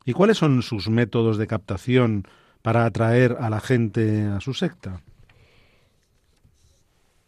¿Y 0.04 0.12
cuáles 0.12 0.40
son 0.40 0.62
sus 0.62 0.90
métodos 0.90 1.38
de 1.38 1.48
captación 1.48 2.28
para 2.62 2.84
atraer 2.84 3.38
a 3.40 3.50
la 3.50 3.62
gente 3.62 4.26
a 4.26 4.42
su 4.42 4.54
secta? 4.54 5.00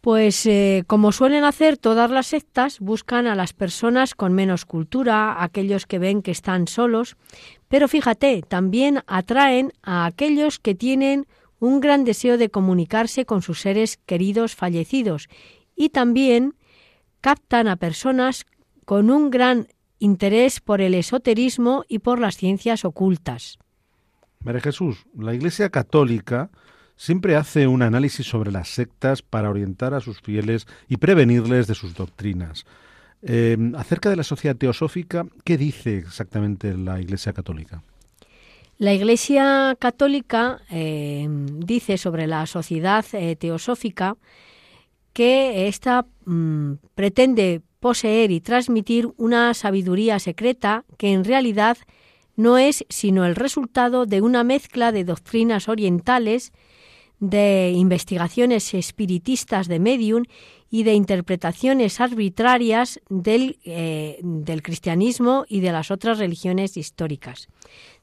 Pues 0.06 0.46
eh, 0.46 0.84
como 0.86 1.10
suelen 1.10 1.42
hacer 1.42 1.78
todas 1.78 2.12
las 2.12 2.28
sectas, 2.28 2.78
buscan 2.78 3.26
a 3.26 3.34
las 3.34 3.52
personas 3.52 4.14
con 4.14 4.34
menos 4.34 4.64
cultura, 4.64 5.42
aquellos 5.42 5.84
que 5.84 5.98
ven 5.98 6.22
que 6.22 6.30
están 6.30 6.68
solos, 6.68 7.16
pero 7.66 7.88
fíjate, 7.88 8.42
también 8.46 9.02
atraen 9.08 9.72
a 9.82 10.06
aquellos 10.06 10.60
que 10.60 10.76
tienen 10.76 11.26
un 11.58 11.80
gran 11.80 12.04
deseo 12.04 12.38
de 12.38 12.50
comunicarse 12.50 13.24
con 13.24 13.42
sus 13.42 13.60
seres 13.60 13.96
queridos 14.06 14.54
fallecidos 14.54 15.26
y 15.74 15.88
también 15.88 16.54
captan 17.20 17.66
a 17.66 17.74
personas 17.74 18.46
con 18.84 19.10
un 19.10 19.28
gran 19.28 19.66
interés 19.98 20.60
por 20.60 20.82
el 20.82 20.94
esoterismo 20.94 21.84
y 21.88 21.98
por 21.98 22.20
las 22.20 22.36
ciencias 22.36 22.84
ocultas. 22.84 23.58
María 24.38 24.60
Jesús, 24.60 25.04
la 25.18 25.34
Iglesia 25.34 25.70
Católica 25.70 26.52
siempre 26.96 27.36
hace 27.36 27.66
un 27.66 27.82
análisis 27.82 28.26
sobre 28.26 28.50
las 28.50 28.68
sectas 28.68 29.22
para 29.22 29.50
orientar 29.50 29.94
a 29.94 30.00
sus 30.00 30.20
fieles 30.20 30.66
y 30.88 30.96
prevenirles 30.96 31.66
de 31.66 31.74
sus 31.74 31.94
doctrinas. 31.94 32.64
Eh, 33.22 33.56
acerca 33.76 34.10
de 34.10 34.16
la 34.16 34.22
sociedad 34.22 34.56
teosófica, 34.56 35.26
¿qué 35.44 35.56
dice 35.56 35.98
exactamente 35.98 36.76
la 36.76 37.00
Iglesia 37.00 37.32
Católica? 37.32 37.82
La 38.78 38.92
Iglesia 38.92 39.74
Católica 39.78 40.60
eh, 40.70 41.26
dice 41.28 41.96
sobre 41.96 42.26
la 42.26 42.44
sociedad 42.46 43.04
eh, 43.12 43.34
teosófica 43.36 44.16
que 45.14 45.66
ésta 45.66 46.06
mm, 46.26 46.72
pretende 46.94 47.62
poseer 47.80 48.30
y 48.30 48.40
transmitir 48.40 49.08
una 49.16 49.54
sabiduría 49.54 50.18
secreta 50.18 50.84
que 50.98 51.12
en 51.12 51.24
realidad 51.24 51.78
no 52.36 52.58
es 52.58 52.84
sino 52.90 53.24
el 53.24 53.34
resultado 53.34 54.04
de 54.04 54.20
una 54.20 54.44
mezcla 54.44 54.92
de 54.92 55.04
doctrinas 55.04 55.70
orientales 55.70 56.52
de 57.18 57.72
investigaciones 57.74 58.74
espiritistas 58.74 59.68
de 59.68 59.78
medium 59.78 60.24
y 60.70 60.82
de 60.82 60.94
interpretaciones 60.94 62.00
arbitrarias 62.00 63.00
del, 63.08 63.58
eh, 63.64 64.18
del, 64.22 64.62
cristianismo 64.62 65.46
y 65.48 65.60
de 65.60 65.72
las 65.72 65.90
otras 65.90 66.18
religiones 66.18 66.76
históricas. 66.76 67.48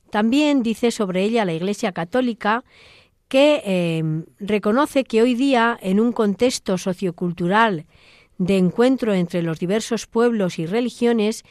También 0.09 0.63
dice 0.63 0.91
sobre 0.91 1.23
ella 1.23 1.45
la 1.45 1.53
Iglesia 1.53 1.91
Católica 1.91 2.63
que 3.27 3.61
eh, 3.65 4.03
reconoce 4.39 5.03
que 5.03 5.21
hoy 5.21 5.33
día, 5.33 5.77
en 5.81 5.99
un 5.99 6.11
contexto 6.11 6.77
sociocultural 6.77 7.85
de 8.37 8.57
encuentro 8.57 9.13
entre 9.13 9.41
los 9.41 9.59
diversos 9.59 10.07
pueblos 10.07 10.59
y 10.59 10.65
religiones, 10.65 11.43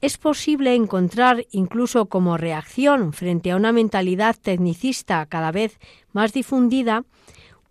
es 0.00 0.16
posible 0.16 0.74
encontrar, 0.74 1.46
incluso 1.50 2.06
como 2.06 2.36
reacción 2.36 3.12
frente 3.12 3.50
a 3.50 3.56
una 3.56 3.72
mentalidad 3.72 4.36
tecnicista 4.40 5.26
cada 5.26 5.52
vez 5.52 5.78
más 6.12 6.32
difundida, 6.32 7.04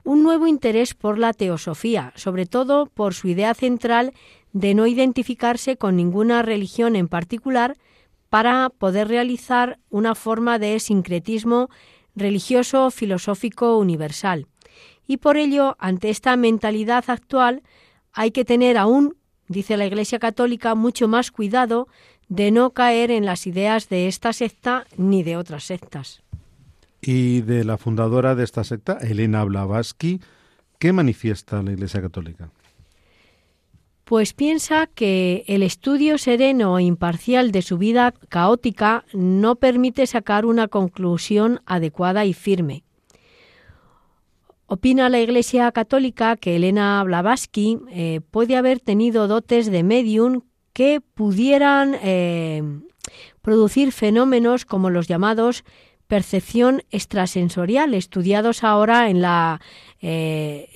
un 0.04 0.24
nuevo 0.24 0.48
interés 0.48 0.94
por 0.94 1.18
la 1.18 1.34
teosofía, 1.34 2.14
sobre 2.16 2.46
todo 2.46 2.86
por 2.86 3.14
su 3.14 3.28
idea 3.28 3.54
central 3.54 4.14
de 4.54 4.74
no 4.74 4.88
identificarse 4.88 5.78
con 5.78 5.96
ninguna 5.96 6.42
religión 6.42 6.96
en 6.96 7.08
particular 7.08 7.78
para 8.30 8.70
poder 8.70 9.08
realizar 9.08 9.80
una 9.90 10.16
forma 10.16 10.60
de 10.60 10.80
sincretismo 10.80 11.70
religioso 12.16 12.92
filosófico 12.92 13.78
universal. 13.78 14.48
Y 15.08 15.18
por 15.18 15.38
ello, 15.38 15.76
ante 15.80 16.10
esta 16.10 16.36
mentalidad 16.38 17.06
actual, 17.08 17.64
hay 18.14 18.32
que 18.32 18.46
tener 18.46 18.78
aún, 18.78 19.16
dice 19.48 19.78
la 19.78 19.86
Iglesia 19.86 20.20
Católica, 20.20 20.76
mucho 20.76 21.08
más 21.08 21.32
cuidado 21.32 21.88
de 22.30 22.52
no 22.52 22.72
caer 22.72 23.12
en 23.12 23.26
las 23.26 23.48
ideas 23.48 23.90
de 23.90 24.08
esta 24.08 24.32
secta 24.34 24.86
ni 24.98 25.24
de 25.24 25.36
otras 25.36 25.66
sectas. 25.66 26.22
Y 27.02 27.42
de 27.42 27.64
la 27.64 27.78
fundadora 27.78 28.36
de 28.36 28.44
esta 28.44 28.64
secta, 28.64 28.98
Elena 29.02 29.44
Blavatsky, 29.44 30.22
¿qué 30.78 30.94
manifiesta 30.94 31.62
la 31.64 31.72
Iglesia 31.72 32.02
Católica? 32.02 32.50
Pues 34.04 34.34
piensa 34.34 34.88
que 34.88 35.44
el 35.48 35.62
estudio 35.62 36.18
sereno 36.18 36.80
e 36.80 36.84
imparcial 36.84 37.52
de 37.52 37.62
su 37.62 37.78
vida 37.78 38.12
caótica 38.30 39.06
no 39.14 39.56
permite 39.56 40.08
sacar 40.08 40.46
una 40.46 40.68
conclusión 40.68 41.62
adecuada 41.66 42.26
y 42.26 42.34
firme. 42.34 42.84
Opina 44.66 45.10
la 45.10 45.20
Iglesia 45.20 45.72
Católica 45.72 46.38
que 46.38 46.56
Elena 46.56 47.04
Blavatsky 47.04 47.80
eh, 47.92 48.22
puede 48.30 48.56
haber 48.56 48.80
tenido 48.80 49.28
dotes 49.28 49.72
de 49.72 49.84
medium 49.84 50.42
que 50.80 51.02
pudieran 51.02 51.94
eh, 52.02 52.64
producir 53.42 53.92
fenómenos 53.92 54.64
como 54.64 54.90
los 54.90 55.10
llamados 55.10 55.66
percepción 56.08 56.84
extrasensorial, 56.90 57.94
estudiados 57.94 58.64
ahora 58.64 59.10
en 59.10 59.22
la, 59.22 59.60
eh, 60.02 60.70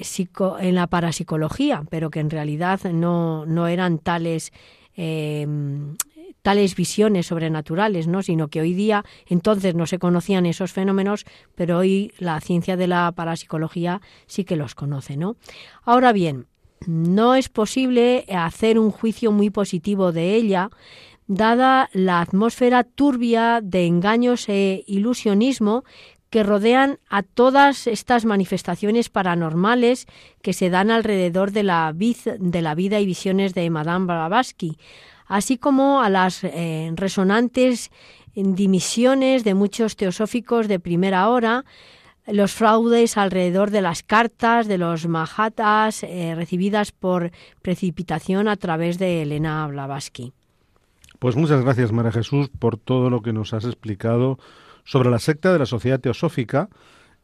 en 0.59 0.75
la 0.75 0.87
parapsicología, 0.87 1.85
pero 1.89 2.09
que 2.09 2.19
en 2.19 2.29
realidad 2.29 2.81
no, 2.91 3.45
no 3.45 3.67
eran 3.67 3.97
tales 3.97 4.51
tales 6.41 6.75
visiones 6.75 7.27
sobrenaturales, 7.27 8.05
¿no? 8.07 8.21
sino 8.21 8.49
que 8.49 8.59
hoy 8.59 8.73
día 8.73 9.05
entonces 9.25 9.73
no 9.73 9.87
se 9.87 9.97
conocían 9.97 10.45
esos 10.45 10.73
fenómenos, 10.73 11.25
pero 11.55 11.79
hoy 11.79 12.11
la 12.19 12.39
ciencia 12.41 12.75
de 12.75 12.87
la 12.87 13.11
parapsicología 13.13 14.01
sí 14.27 14.43
que 14.43 14.57
los 14.57 14.75
conoce. 14.75 15.15
¿no? 15.15 15.37
Ahora 15.83 16.11
bien, 16.11 16.47
no 16.87 17.35
es 17.35 17.49
posible 17.49 18.25
hacer 18.29 18.79
un 18.79 18.91
juicio 18.91 19.31
muy 19.31 19.49
positivo 19.49 20.11
de 20.11 20.35
ella, 20.35 20.69
dada 21.27 21.89
la 21.93 22.21
atmósfera 22.21 22.83
turbia 22.83 23.59
de 23.61 23.85
engaños 23.85 24.49
e 24.49 24.83
ilusionismo 24.87 25.83
que 26.29 26.43
rodean 26.43 26.97
a 27.09 27.21
todas 27.21 27.85
estas 27.85 28.25
manifestaciones 28.25 29.09
paranormales 29.09 30.07
que 30.41 30.53
se 30.53 30.71
dan 30.71 30.89
alrededor 30.89 31.51
de 31.51 31.61
la, 31.61 31.93
de 31.93 32.61
la 32.61 32.73
vida 32.73 32.99
y 32.99 33.05
visiones 33.05 33.53
de 33.53 33.69
Madame 33.69 34.07
Blavatsky, 34.07 34.77
así 35.27 35.57
como 35.57 36.01
a 36.01 36.09
las 36.09 36.43
eh, 36.43 36.91
resonantes 36.95 37.91
dimisiones 38.33 39.43
de 39.43 39.53
muchos 39.53 39.95
teosóficos 39.95 40.67
de 40.67 40.79
primera 40.79 41.29
hora, 41.29 41.65
los 42.27 42.53
fraudes 42.53 43.17
alrededor 43.17 43.69
de 43.71 43.81
las 43.81 44.03
cartas 44.03 44.67
de 44.67 44.77
los 44.77 45.07
Mahatas 45.07 46.03
eh, 46.03 46.33
recibidas 46.35 46.91
por 46.91 47.31
precipitación 47.61 48.47
a 48.47 48.55
través 48.55 48.97
de 48.97 49.23
Elena 49.23 49.67
Blavatsky. 49.67 50.33
Pues 51.19 51.35
muchas 51.35 51.61
gracias, 51.63 51.91
María 51.91 52.11
Jesús, 52.11 52.49
por 52.49 52.77
todo 52.77 53.09
lo 53.09 53.21
que 53.21 53.33
nos 53.33 53.53
has 53.53 53.65
explicado 53.65 54.39
sobre 54.83 55.09
la 55.09 55.19
secta 55.19 55.53
de 55.53 55.59
la 55.59 55.65
Sociedad 55.65 55.99
Teosófica 55.99 56.69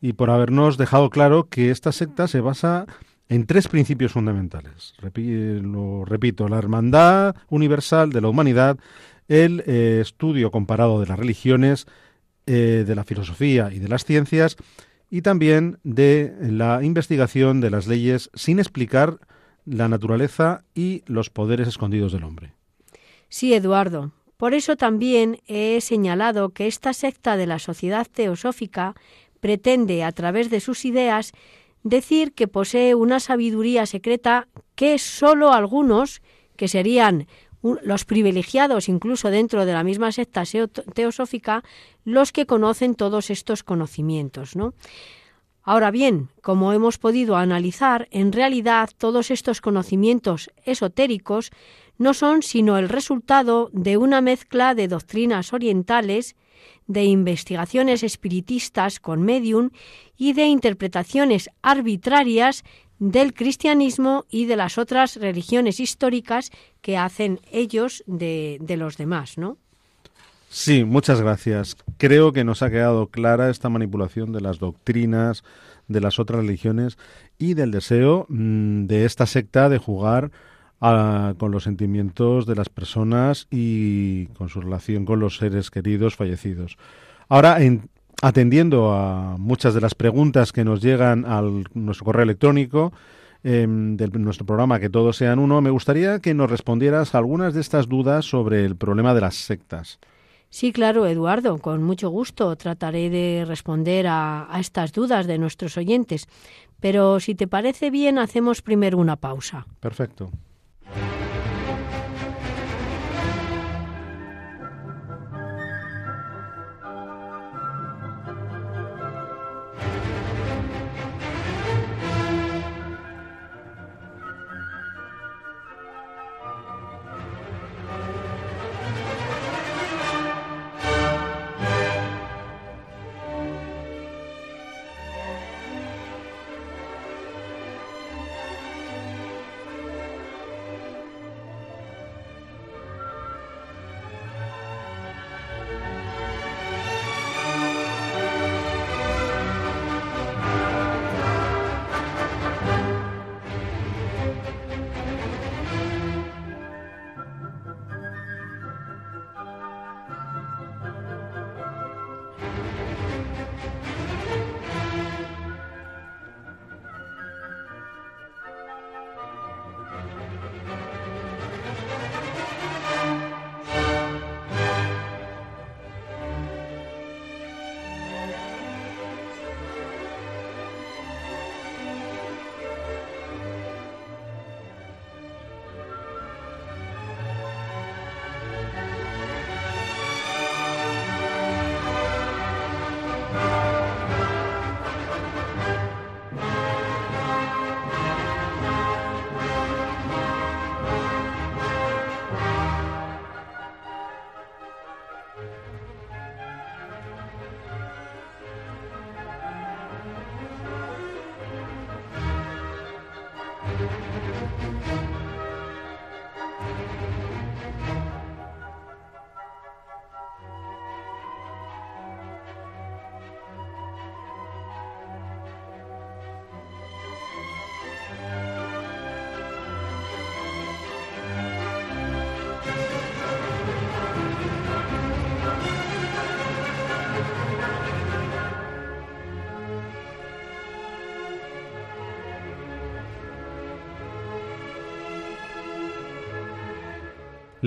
y 0.01 0.13
por 0.13 0.29
habernos 0.29 0.77
dejado 0.77 1.09
claro 1.09 1.49
que 1.49 1.71
esta 1.71 1.91
secta 1.91 2.27
se 2.27 2.39
basa 2.39 2.85
en 3.27 3.45
tres 3.45 3.67
principios 3.67 4.13
fundamentales. 4.13 4.95
lo 5.01 6.05
repito, 6.05 6.47
la 6.47 6.57
hermandad 6.57 7.35
universal 7.49 8.11
de 8.11 8.21
la 8.21 8.29
humanidad, 8.29 8.77
el 9.27 9.63
eh, 9.67 9.99
estudio 10.01 10.49
comparado 10.49 10.99
de 10.99 11.05
las 11.05 11.19
religiones, 11.19 11.85
eh, 12.47 12.83
de 12.87 12.95
la 12.95 13.03
filosofía 13.03 13.69
y 13.71 13.79
de 13.79 13.87
las 13.87 14.05
ciencias, 14.05 14.55
y 15.09 15.21
también 15.21 15.79
de 15.83 16.33
la 16.41 16.83
investigación 16.83 17.61
de 17.61 17.69
las 17.69 17.87
leyes 17.87 18.29
sin 18.33 18.59
explicar 18.59 19.19
la 19.65 19.87
naturaleza 19.87 20.63
y 20.73 21.03
los 21.05 21.29
poderes 21.29 21.67
escondidos 21.67 22.11
del 22.11 22.23
hombre. 22.23 22.53
Sí, 23.27 23.53
Eduardo. 23.53 24.11
Por 24.37 24.53
eso 24.53 24.77
también 24.77 25.41
he 25.47 25.81
señalado 25.81 26.49
que 26.49 26.67
esta 26.67 26.93
secta 26.93 27.35
de 27.35 27.45
la 27.45 27.59
sociedad 27.59 28.07
teosófica 28.09 28.95
pretende, 29.39 30.03
a 30.03 30.11
través 30.11 30.49
de 30.49 30.59
sus 30.59 30.85
ideas, 30.85 31.33
decir 31.83 32.33
que 32.33 32.47
posee 32.47 32.95
una 32.95 33.19
sabiduría 33.19 33.85
secreta 33.85 34.47
que 34.75 34.97
sólo 34.97 35.51
algunos, 35.51 36.21
que 36.55 36.67
serían 36.67 37.27
los 37.61 38.05
privilegiados 38.05 38.89
incluso 38.89 39.29
dentro 39.29 39.65
de 39.65 39.73
la 39.73 39.83
misma 39.83 40.11
secta 40.11 40.43
teosófica, 40.93 41.63
los 42.05 42.31
que 42.31 42.45
conocen 42.45 42.95
todos 42.95 43.29
estos 43.29 43.63
conocimientos, 43.63 44.55
¿no? 44.55 44.73
Ahora 45.63 45.91
bien, 45.91 46.29
como 46.41 46.73
hemos 46.73 46.97
podido 46.97 47.35
analizar, 47.35 48.07
en 48.11 48.31
realidad 48.31 48.89
todos 48.97 49.29
estos 49.29 49.61
conocimientos 49.61 50.49
esotéricos 50.65 51.51
no 51.97 52.13
son 52.13 52.41
sino 52.41 52.77
el 52.77 52.89
resultado 52.89 53.69
de 53.73 53.97
una 53.97 54.21
mezcla 54.21 54.73
de 54.73 54.87
doctrinas 54.87 55.53
orientales 55.53 56.35
de 56.87 57.03
investigaciones 57.03 58.01
espiritistas 58.01 58.99
con 58.99 59.21
medium 59.21 59.69
y 60.17 60.33
de 60.33 60.45
interpretaciones 60.45 61.49
arbitrarias 61.61 62.63
del 62.99 63.33
cristianismo 63.33 64.25
y 64.29 64.45
de 64.45 64.55
las 64.55 64.77
otras 64.77 65.15
religiones 65.15 65.79
históricas 65.79 66.51
que 66.81 66.97
hacen 66.97 67.39
ellos 67.51 68.03
de, 68.05 68.57
de 68.61 68.77
los 68.77 68.97
demás, 68.97 69.37
¿no? 69.37 69.57
Sí, 70.49 70.83
muchas 70.83 71.21
gracias. 71.21 71.77
Creo 71.97 72.33
que 72.33 72.43
nos 72.43 72.63
ha 72.63 72.69
quedado 72.69 73.07
clara 73.07 73.49
esta 73.49 73.69
manipulación 73.69 74.31
de 74.31 74.41
las 74.41 74.59
doctrinas 74.59 75.43
de 75.89 75.99
las 75.99 76.19
otras 76.19 76.41
religiones 76.41 76.97
y 77.37 77.55
del 77.55 77.71
deseo 77.71 78.25
mm, 78.29 78.85
de 78.85 79.03
esta 79.03 79.25
secta 79.25 79.67
de 79.67 79.79
jugar 79.79 80.31
con 80.79 81.51
los 81.51 81.63
sentimientos 81.63 82.45
de 82.45 82.55
las 82.55 82.69
personas 82.69 83.47
y 83.51 84.27
con 84.27 84.47
su 84.47 84.61
relación 84.61 85.03
con 85.03 85.19
los 85.19 85.35
seres 85.35 85.71
queridos 85.71 86.15
fallecidos. 86.15 86.77
Ahora, 87.27 87.57
atendiendo 88.21 88.91
a 88.93 89.37
muchas 89.37 89.73
de 89.73 89.81
las 89.81 89.95
preguntas 89.95 90.51
que 90.51 90.63
nos 90.63 90.81
llegan 90.81 91.25
a 91.25 91.41
nuestro 91.73 92.05
correo 92.05 92.23
electrónico, 92.23 92.93
em, 93.43 93.95
de 93.97 94.07
nuestro 94.19 94.45
programa 94.45 94.79
Que 94.79 94.89
Todos 94.89 95.17
Sean 95.17 95.39
Uno, 95.39 95.61
me 95.61 95.69
gustaría 95.69 96.19
que 96.19 96.33
nos 96.33 96.49
respondieras 96.49 97.15
algunas 97.15 97.53
de 97.53 97.61
estas 97.61 97.87
dudas 97.87 98.25
sobre 98.25 98.65
el 98.65 98.75
problema 98.75 99.13
de 99.13 99.21
las 99.21 99.35
sectas. 99.35 99.99
Sí, 100.49 100.71
claro, 100.73 101.05
Eduardo, 101.05 101.59
con 101.59 101.83
mucho 101.83 102.09
gusto 102.09 102.55
trataré 102.55 103.09
de 103.09 103.45
responder 103.45 104.07
a 104.07 104.49
estas 104.59 104.91
dudas 104.91 105.27
de 105.27 105.37
nuestros 105.37 105.77
oyentes. 105.77 106.27
Pero 106.79 107.19
si 107.19 107.35
te 107.35 107.47
parece 107.47 107.91
bien, 107.91 108.17
hacemos 108.17 108.61
primero 108.61 108.97
una 108.97 109.17
pausa. 109.17 109.67
Perfecto. 109.79 110.31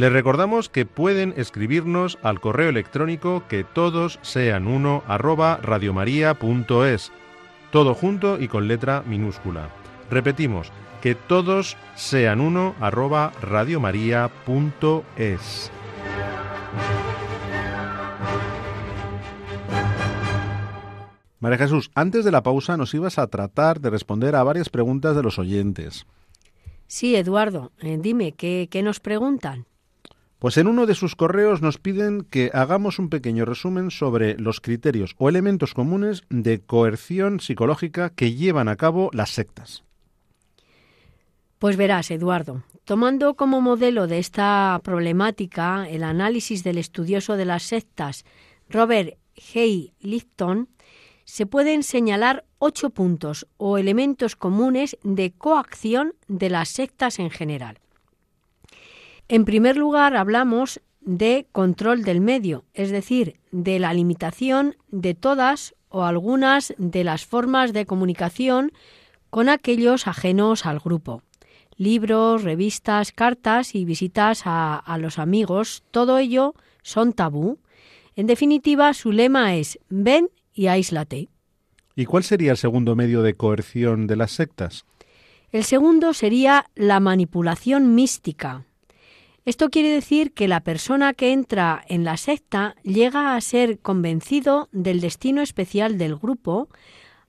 Les 0.02 0.12
recordamos 0.12 0.68
que 0.68 0.84
pueden 0.84 1.32
escribirnos 1.36 2.18
al 2.24 2.40
correo 2.40 2.68
electrónico 2.68 3.44
que 3.48 3.62
todos 3.62 4.18
sean 4.22 4.66
uno 4.66 5.04
arroba 5.06 5.60
radiomaria.es, 5.62 7.12
todo 7.70 7.94
junto 7.94 8.40
y 8.40 8.48
con 8.48 8.66
letra 8.66 9.04
minúscula. 9.06 9.68
Repetimos, 10.10 10.72
que 11.02 11.14
todos 11.14 11.76
sean 11.94 12.40
uno 12.40 12.74
arroba 12.80 13.30
radiomaria.es. 13.42 15.70
María 21.38 21.58
Jesús, 21.58 21.92
antes 21.94 22.24
de 22.24 22.32
la 22.32 22.42
pausa 22.42 22.76
nos 22.76 22.92
ibas 22.92 23.20
a 23.20 23.28
tratar 23.28 23.80
de 23.80 23.90
responder 23.90 24.34
a 24.34 24.42
varias 24.42 24.68
preguntas 24.68 25.14
de 25.14 25.22
los 25.22 25.38
oyentes. 25.38 26.06
Sí, 26.88 27.14
Eduardo, 27.14 27.70
eh, 27.78 28.00
dime, 28.02 28.32
¿qué, 28.32 28.66
¿qué 28.68 28.82
nos 28.82 28.98
preguntan? 28.98 29.66
Pues 30.42 30.56
en 30.56 30.66
uno 30.66 30.86
de 30.86 30.96
sus 30.96 31.14
correos 31.14 31.62
nos 31.62 31.78
piden 31.78 32.22
que 32.22 32.50
hagamos 32.52 32.98
un 32.98 33.10
pequeño 33.10 33.44
resumen 33.44 33.92
sobre 33.92 34.36
los 34.36 34.60
criterios 34.60 35.14
o 35.18 35.28
elementos 35.28 35.72
comunes 35.72 36.24
de 36.30 36.60
coerción 36.60 37.38
psicológica 37.38 38.10
que 38.10 38.34
llevan 38.34 38.66
a 38.66 38.74
cabo 38.74 39.08
las 39.12 39.30
sectas. 39.30 39.84
Pues 41.60 41.76
verás, 41.76 42.10
Eduardo, 42.10 42.64
tomando 42.84 43.34
como 43.34 43.60
modelo 43.60 44.08
de 44.08 44.18
esta 44.18 44.80
problemática 44.82 45.88
el 45.88 46.02
análisis 46.02 46.64
del 46.64 46.78
estudioso 46.78 47.36
de 47.36 47.44
las 47.44 47.62
sectas 47.62 48.24
Robert 48.68 49.16
Hay 49.54 49.92
Lifton, 50.00 50.68
se 51.24 51.46
pueden 51.46 51.84
señalar 51.84 52.44
ocho 52.58 52.90
puntos 52.90 53.46
o 53.58 53.78
elementos 53.78 54.34
comunes 54.34 54.98
de 55.04 55.30
coacción 55.30 56.14
de 56.26 56.50
las 56.50 56.68
sectas 56.68 57.20
en 57.20 57.30
general. 57.30 57.78
En 59.32 59.46
primer 59.46 59.78
lugar, 59.78 60.14
hablamos 60.14 60.82
de 61.00 61.46
control 61.52 62.02
del 62.02 62.20
medio, 62.20 62.66
es 62.74 62.90
decir, 62.90 63.40
de 63.50 63.78
la 63.78 63.94
limitación 63.94 64.76
de 64.90 65.14
todas 65.14 65.74
o 65.88 66.04
algunas 66.04 66.74
de 66.76 67.02
las 67.02 67.24
formas 67.24 67.72
de 67.72 67.86
comunicación 67.86 68.72
con 69.30 69.48
aquellos 69.48 70.06
ajenos 70.06 70.66
al 70.66 70.80
grupo. 70.80 71.22
Libros, 71.78 72.42
revistas, 72.42 73.10
cartas 73.10 73.74
y 73.74 73.86
visitas 73.86 74.42
a, 74.44 74.98
los 75.00 75.18
amigos, 75.18 75.82
todo 75.92 76.18
ello 76.18 76.54
son 76.82 77.14
tabú. 77.14 77.58
En 78.16 78.26
definitiva, 78.26 78.92
su 78.92 79.12
lema 79.12 79.54
es 79.54 79.78
ven 79.88 80.28
y 80.52 80.66
aíslate. 80.66 81.30
¿Y 81.96 82.04
cuál 82.04 82.24
sería 82.24 82.50
el 82.50 82.58
segundo 82.58 82.96
medio 82.96 83.22
de 83.22 83.32
coerción 83.32 84.06
de 84.06 84.16
las 84.16 84.32
sectas? 84.32 84.84
El 85.52 85.64
segundo 85.64 86.12
sería 86.12 86.66
la 86.74 87.00
manipulación 87.00 87.94
mística, 87.94 88.66
esto 89.44 89.70
quiere 89.70 89.88
decir 89.88 90.32
que 90.32 90.46
la 90.46 90.60
persona 90.60 91.14
que 91.14 91.32
entra 91.32 91.84
en 91.88 92.04
la 92.04 92.16
secta 92.16 92.76
llega 92.84 93.34
a 93.34 93.40
ser 93.40 93.80
convencido 93.80 94.68
del 94.70 95.00
destino 95.00 95.42
especial 95.42 95.98
del 95.98 96.16
grupo 96.16 96.68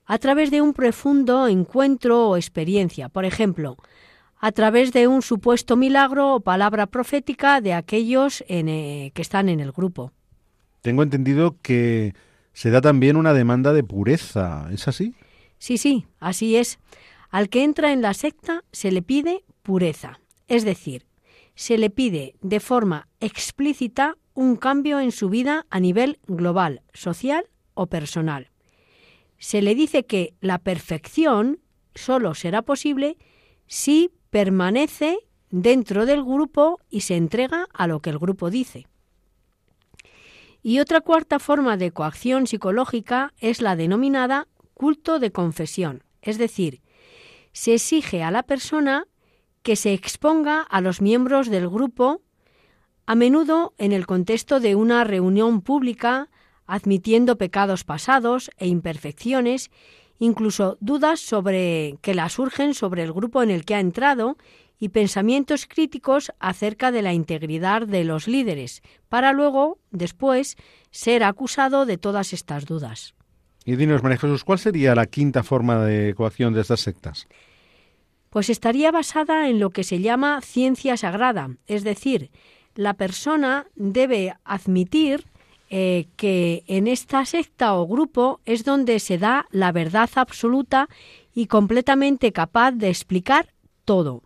a 0.05 0.19
través 0.19 0.51
de 0.51 0.61
un 0.61 0.73
profundo 0.73 1.47
encuentro 1.47 2.29
o 2.29 2.37
experiencia, 2.37 3.09
por 3.09 3.25
ejemplo, 3.25 3.77
a 4.39 4.51
través 4.51 4.91
de 4.91 5.07
un 5.07 5.21
supuesto 5.21 5.75
milagro 5.75 6.35
o 6.35 6.39
palabra 6.41 6.85
profética 6.85 7.61
de 7.61 7.73
aquellos 7.73 8.43
eh, 8.47 9.11
que 9.13 9.21
están 9.21 9.49
en 9.49 9.59
el 9.59 9.71
grupo. 9.71 10.11
Tengo 10.81 11.01
entendido 11.01 11.55
que 11.61 12.13
se 12.51 12.69
da 12.69 12.81
también 12.81 13.15
una 13.15 13.33
demanda 13.33 13.73
de 13.73 13.83
pureza, 13.83 14.67
¿es 14.71 14.87
así? 14.87 15.15
Sí, 15.57 15.77
sí, 15.77 16.05
así 16.19 16.57
es. 16.57 16.77
Al 17.29 17.49
que 17.49 17.63
entra 17.63 17.93
en 17.93 18.01
la 18.01 18.13
secta 18.13 18.63
se 18.71 18.91
le 18.91 19.01
pide 19.01 19.43
pureza, 19.63 20.19
es 20.47 20.65
decir, 20.65 21.05
se 21.55 21.77
le 21.77 21.89
pide 21.89 22.35
de 22.41 22.59
forma 22.59 23.07
explícita 23.19 24.17
un 24.33 24.55
cambio 24.55 24.99
en 24.99 25.11
su 25.11 25.29
vida 25.29 25.65
a 25.69 25.79
nivel 25.79 26.19
global, 26.27 26.81
social 26.93 27.45
o 27.73 27.87
personal. 27.87 28.49
Se 29.37 29.61
le 29.61 29.75
dice 29.75 30.05
que 30.05 30.33
la 30.41 30.59
perfección 30.59 31.59
solo 31.95 32.33
será 32.33 32.61
posible 32.61 33.17
si 33.67 34.11
permanece 34.29 35.17
dentro 35.49 36.05
del 36.05 36.23
grupo 36.23 36.79
y 36.89 37.01
se 37.01 37.15
entrega 37.15 37.67
a 37.73 37.87
lo 37.87 37.99
que 37.99 38.09
el 38.09 38.17
grupo 38.17 38.49
dice. 38.49 38.87
Y 40.63 40.79
otra 40.79 41.01
cuarta 41.01 41.39
forma 41.39 41.77
de 41.77 41.91
coacción 41.91 42.47
psicológica 42.47 43.33
es 43.37 43.61
la 43.61 43.75
denominada 43.75 44.47
culto 44.73 45.19
de 45.19 45.31
confesión, 45.31 46.03
es 46.21 46.37
decir, 46.37 46.81
se 47.51 47.75
exige 47.75 48.23
a 48.23 48.31
la 48.31 48.43
persona 48.43 49.07
que 49.63 49.75
se 49.75 49.93
exponga 49.93 50.61
a 50.61 50.81
los 50.81 51.01
miembros 51.01 51.49
del 51.49 51.67
grupo, 51.69 52.21
a 53.05 53.15
menudo 53.15 53.73
en 53.77 53.91
el 53.91 54.05
contexto 54.05 54.59
de 54.59 54.75
una 54.75 55.03
reunión 55.03 55.61
pública, 55.61 56.29
admitiendo 56.65 57.37
pecados 57.37 57.83
pasados 57.83 58.51
e 58.57 58.67
imperfecciones, 58.67 59.71
incluso 60.19 60.77
dudas 60.79 61.19
sobre 61.19 61.97
que 62.01 62.13
la 62.13 62.29
surgen 62.29 62.73
sobre 62.73 63.03
el 63.03 63.11
grupo 63.11 63.41
en 63.41 63.49
el 63.49 63.65
que 63.65 63.75
ha 63.75 63.79
entrado 63.79 64.37
y 64.79 64.89
pensamientos 64.89 65.65
críticos 65.65 66.31
acerca 66.39 66.91
de 66.91 67.01
la 67.01 67.13
integridad 67.13 67.87
de 67.87 68.03
los 68.03 68.27
líderes, 68.27 68.81
para 69.07 69.31
luego, 69.31 69.79
después, 69.91 70.57
ser 70.91 71.23
acusado 71.23 71.85
de 71.85 71.97
todas 71.97 72.33
estas 72.33 72.65
dudas. 72.65 73.15
Y 73.65 73.77
dinos, 73.77 74.03
María 74.03 74.17
Jesús, 74.17 74.43
¿cuál 74.43 74.59
sería 74.59 74.93
la 74.93 75.05
quinta 75.05 75.41
forma 75.41 75.85
de 75.85 76.13
coacción 76.15 76.53
de 76.53 76.61
estas 76.61 76.81
sectas? 76.81 77.27
Pues 78.33 78.49
estaría 78.49 78.89
basada 78.89 79.47
en 79.47 79.59
lo 79.59 79.69
que 79.69 79.83
se 79.83 80.01
llama 80.01 80.41
ciencia 80.41 80.97
sagrada, 80.97 81.51
es 81.67 81.83
decir, 81.83 82.31
la 82.73 82.95
persona 82.95 83.67
debe 83.75 84.35
admitir 84.43 85.25
eh, 85.69 86.07
que 86.15 86.63
en 86.65 86.87
esta 86.87 87.27
secta 87.27 87.75
o 87.75 87.85
grupo 87.85 88.41
es 88.45 88.65
donde 88.65 88.97
se 88.99 89.19
da 89.19 89.45
la 89.51 89.71
verdad 89.71 90.09
absoluta 90.15 90.89
y 91.35 91.45
completamente 91.45 92.31
capaz 92.31 92.71
de 92.71 92.89
explicar 92.89 93.53
todo. 93.85 94.23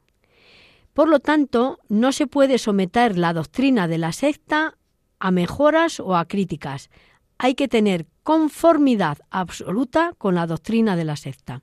Por 0.93 1.09
lo 1.09 1.19
tanto, 1.19 1.79
no 1.89 2.13
se 2.13 2.27
puede 2.27 2.59
someter 2.59 3.17
la 3.17 3.33
doctrina 3.33 3.89
de 3.89 3.97
la 3.97 4.13
secta 4.13 4.77
a 5.19 5.31
mejoras 5.31 5.99
o 5.99 6.15
a 6.15 6.23
críticas. 6.23 6.89
Hay 7.37 7.55
que 7.55 7.67
tener 7.67 8.05
conformidad 8.23 9.17
absoluta 9.31 10.13
con 10.17 10.33
la 10.33 10.47
doctrina 10.47 10.95
de 10.95 11.03
la 11.03 11.17
secta. 11.17 11.61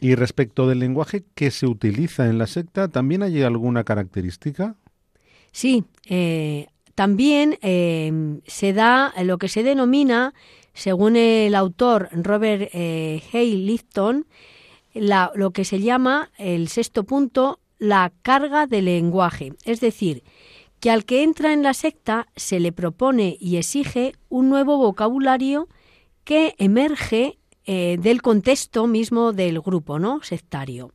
Y 0.00 0.14
respecto 0.14 0.68
del 0.68 0.78
lenguaje 0.78 1.24
que 1.34 1.50
se 1.50 1.66
utiliza 1.66 2.28
en 2.28 2.38
la 2.38 2.46
secta, 2.46 2.88
¿también 2.88 3.22
hay 3.22 3.42
alguna 3.42 3.84
característica? 3.84 4.76
Sí, 5.52 5.84
eh, 6.06 6.68
también 6.94 7.58
eh, 7.62 8.40
se 8.46 8.72
da 8.72 9.12
lo 9.22 9.38
que 9.38 9.48
se 9.48 9.62
denomina, 9.62 10.32
según 10.74 11.16
el 11.16 11.54
autor 11.54 12.08
Robert 12.12 12.70
eh, 12.72 13.22
Hay 13.32 13.56
Lifton, 13.56 14.26
lo 14.94 15.50
que 15.52 15.64
se 15.64 15.80
llama 15.80 16.30
el 16.38 16.68
sexto 16.68 17.04
punto, 17.04 17.58
la 17.78 18.12
carga 18.22 18.66
del 18.66 18.84
lenguaje. 18.86 19.54
Es 19.64 19.80
decir, 19.80 20.22
que 20.80 20.90
al 20.90 21.04
que 21.04 21.22
entra 21.22 21.52
en 21.52 21.62
la 21.62 21.74
secta 21.74 22.28
se 22.36 22.60
le 22.60 22.72
propone 22.72 23.36
y 23.40 23.56
exige 23.56 24.14
un 24.28 24.48
nuevo 24.48 24.78
vocabulario 24.78 25.68
que 26.24 26.54
emerge 26.58 27.39
eh, 27.72 27.98
del 28.00 28.20
contexto 28.20 28.88
mismo 28.88 29.32
del 29.32 29.60
grupo 29.60 30.00
¿no? 30.00 30.24
sectario. 30.24 30.90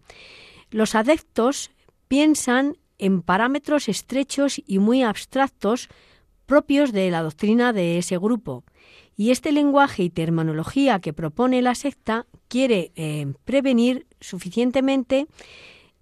Los 0.72 0.94
adeptos 0.94 1.72
piensan 2.10 2.76
en 2.98 3.22
parámetros 3.22 3.88
estrechos 3.88 4.62
y 4.68 4.80
muy 4.80 5.02
abstractos 5.02 5.88
propios 6.46 6.92
de 6.92 7.10
la 7.12 7.24
doctrina 7.24 7.72
de 7.72 7.98
ese 7.98 8.18
grupo. 8.18 8.66
Y 9.16 9.32
este 9.32 9.54
lenguaje 9.54 10.04
y 10.04 10.10
terminología 10.10 11.00
que 11.00 11.14
propone 11.14 11.62
la 11.62 11.76
secta 11.76 12.26
quiere 12.50 12.92
eh, 12.98 13.26
prevenir 13.46 14.06
suficientemente 14.20 15.28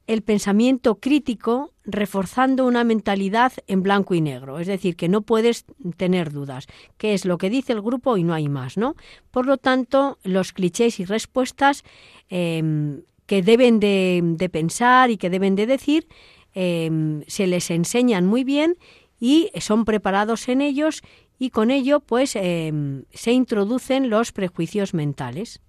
el 0.08 0.22
pensamiento 0.22 0.96
crítico 0.96 1.72
reforzando 1.86 2.66
una 2.66 2.84
mentalidad 2.84 3.54
en 3.68 3.84
blanco 3.84 4.14
y 4.14 4.22
negro, 4.22 4.60
es 4.60 4.68
decir, 4.68 4.96
que 4.96 5.10
no 5.10 5.22
puedes 5.22 5.66
tener 5.98 6.32
dudas, 6.32 6.68
qué 6.98 7.14
es 7.14 7.26
lo 7.26 7.38
que 7.38 7.50
dice 7.50 7.74
el 7.74 7.82
grupo 7.82 8.18
y 8.18 8.24
no 8.24 8.34
hay 8.34 8.50
más, 8.50 8.78
¿no? 8.78 8.96
Por 9.32 9.46
lo 9.46 9.58
tanto, 9.58 10.18
los 10.24 10.54
clichés 10.54 11.00
y 11.00 11.06
respuestas 11.06 11.84
em, 12.30 13.02
que 13.26 13.42
deben 13.42 13.80
de, 13.80 14.50
pensar 14.52 15.10
y 15.10 15.18
que 15.18 15.30
deben 15.30 15.56
de 15.56 15.68
decir 15.68 16.08
em, 16.54 17.24
se 17.28 17.48
les 17.48 17.72
enseñan 17.72 18.26
muy 18.26 18.44
bien 18.44 18.78
y 19.20 19.52
son 19.60 19.86
preparados 19.86 20.48
en 20.50 20.62
ellos 20.62 21.02
y 21.40 21.50
con 21.50 21.72
ello 21.72 22.00
pues 22.02 22.36
em, 22.36 23.06
se 23.14 23.32
introducen 23.32 24.10
los 24.10 24.32
prejuicios 24.32 24.94
mentales. 24.94 25.62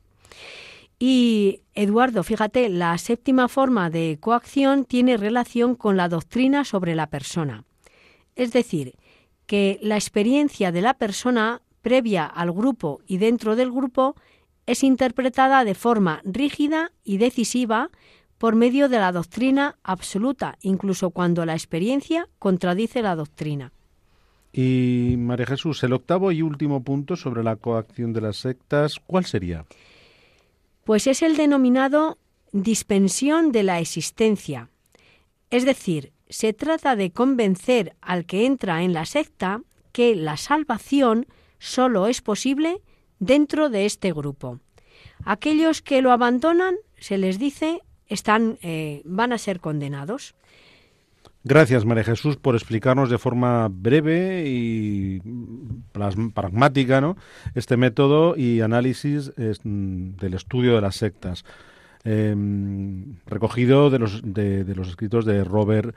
Y 0.99 1.63
Eduardo, 1.75 2.23
fíjate, 2.23 2.69
la 2.69 2.97
séptima 2.99 3.49
forma 3.49 3.91
de 3.91 4.19
coacción 4.21 4.85
tiene 4.85 5.17
relación 5.17 5.75
con 5.75 5.97
la 5.97 6.09
doctrina 6.09 6.65
sobre 6.65 6.95
la 6.95 7.09
persona. 7.09 7.65
Es 8.37 8.53
decir, 8.53 8.95
que 9.47 9.79
la 9.83 9.97
experiencia 9.97 10.73
de 10.73 10.83
la 10.83 10.95
persona 10.95 11.63
previa 11.83 12.25
al 12.25 12.53
grupo 12.53 13.01
y 13.07 13.19
dentro 13.19 13.57
del 13.57 13.71
grupo 13.71 14.15
es 14.67 14.83
interpretada 14.83 15.65
de 15.65 15.75
forma 15.75 16.23
rígida 16.25 16.93
y 17.05 17.19
decisiva 17.19 17.91
por 18.39 18.57
medio 18.57 18.89
de 18.89 18.99
la 18.99 19.13
doctrina 19.13 19.77
absoluta, 19.83 20.57
incluso 20.63 21.11
cuando 21.11 21.45
la 21.45 21.53
experiencia 21.55 22.29
contradice 22.39 23.03
la 23.03 23.17
doctrina. 23.17 23.73
Y 24.53 25.17
María 25.19 25.47
Jesús, 25.47 25.83
el 25.83 25.93
octavo 25.93 26.31
y 26.31 26.43
último 26.43 26.83
punto 26.83 27.17
sobre 27.17 27.43
la 27.43 27.57
coacción 27.57 28.13
de 28.13 28.21
las 28.21 28.37
sectas, 28.37 29.01
¿cuál 29.05 29.25
sería? 29.25 29.65
Pues 30.85 31.07
es 31.07 31.23
el 31.23 31.37
denominado 31.37 32.19
dispensión 32.53 33.53
de 33.53 33.63
la 33.63 33.81
existencia. 33.81 34.71
Es 35.51 35.65
decir, 35.65 36.13
se 36.29 36.53
trata 36.53 36.97
de 36.97 37.11
convencer 37.11 37.97
al 38.01 38.27
que 38.27 38.47
entra 38.47 38.83
en 38.83 38.93
la 38.93 39.07
secta 39.07 39.63
que 39.93 40.15
la 40.15 40.37
salvación 40.37 41.27
solo 41.59 42.09
es 42.09 42.21
posible 42.21 42.83
dentro 43.19 43.71
de 43.71 43.87
este 43.87 44.13
grupo. 44.13 44.61
Aquellos 45.25 45.81
que 45.81 46.03
lo 46.03 46.13
abandonan, 46.13 46.77
se 46.99 47.19
les 47.19 47.39
dice, 47.39 47.81
están, 48.09 48.59
eh, 48.63 49.03
van 49.05 49.33
a 49.33 49.39
ser 49.39 49.61
condenados. 49.61 50.35
Gracias, 51.47 51.85
María 51.85 52.05
Jesús, 52.05 52.39
por 52.39 52.55
explicarnos 52.55 53.11
de 53.11 53.19
forma 53.19 53.69
breve 53.71 54.45
y 54.47 55.21
pragmática 56.33 57.03
¿no? 57.03 57.19
este 57.55 57.77
método 57.77 58.35
y 58.35 58.63
análisis 58.63 59.31
mm, 59.37 60.17
del 60.17 60.33
estudio 60.33 60.75
de 60.75 60.81
las 60.81 60.97
sectas, 60.97 61.45
em, 62.03 63.17
recogido 63.27 63.91
de 63.91 63.99
los, 63.99 64.23
de, 64.25 64.65
de 64.65 64.75
los 64.75 64.89
escritos 64.89 65.27
de 65.27 65.45
Robert 65.45 65.95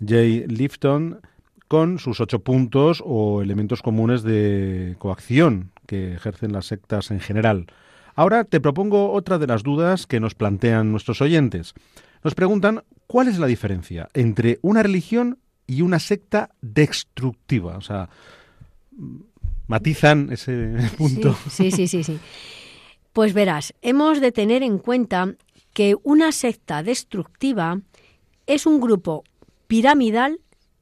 J. 0.00 0.46
Lifton, 0.48 1.20
con 1.68 1.98
sus 1.98 2.22
ocho 2.22 2.38
puntos 2.38 3.02
o 3.04 3.42
elementos 3.42 3.82
comunes 3.82 4.22
de 4.22 4.96
coacción 4.98 5.72
que 5.86 6.14
ejercen 6.14 6.52
las 6.52 6.66
sectas 6.66 7.10
en 7.10 7.20
general. 7.20 7.66
Ahora 8.14 8.44
te 8.44 8.60
propongo 8.60 9.12
otra 9.12 9.36
de 9.36 9.46
las 9.46 9.62
dudas 9.62 10.06
que 10.06 10.20
nos 10.20 10.34
plantean 10.34 10.90
nuestros 10.90 11.20
oyentes. 11.20 11.74
Nos 12.26 12.34
preguntan 12.34 12.82
cuál 13.06 13.28
es 13.28 13.38
la 13.38 13.46
diferencia 13.46 14.08
entre 14.12 14.58
una 14.60 14.82
religión 14.82 15.38
y 15.64 15.82
una 15.82 16.00
secta 16.00 16.50
destructiva. 16.60 17.76
O 17.76 17.80
sea, 17.80 18.08
matizan 19.68 20.32
ese 20.32 20.74
punto. 20.98 21.36
Sí, 21.48 21.70
sí, 21.70 21.86
sí, 21.86 22.02
sí, 22.02 22.18
Pues 23.12 23.32
verás, 23.32 23.74
hemos 23.80 24.20
de 24.20 24.32
tener 24.32 24.64
en 24.64 24.78
cuenta 24.78 25.36
que 25.72 25.94
una 26.02 26.32
secta 26.32 26.82
destructiva 26.82 27.80
es 28.48 28.66
un 28.66 28.80
grupo 28.80 29.22
piramidal 29.68 30.40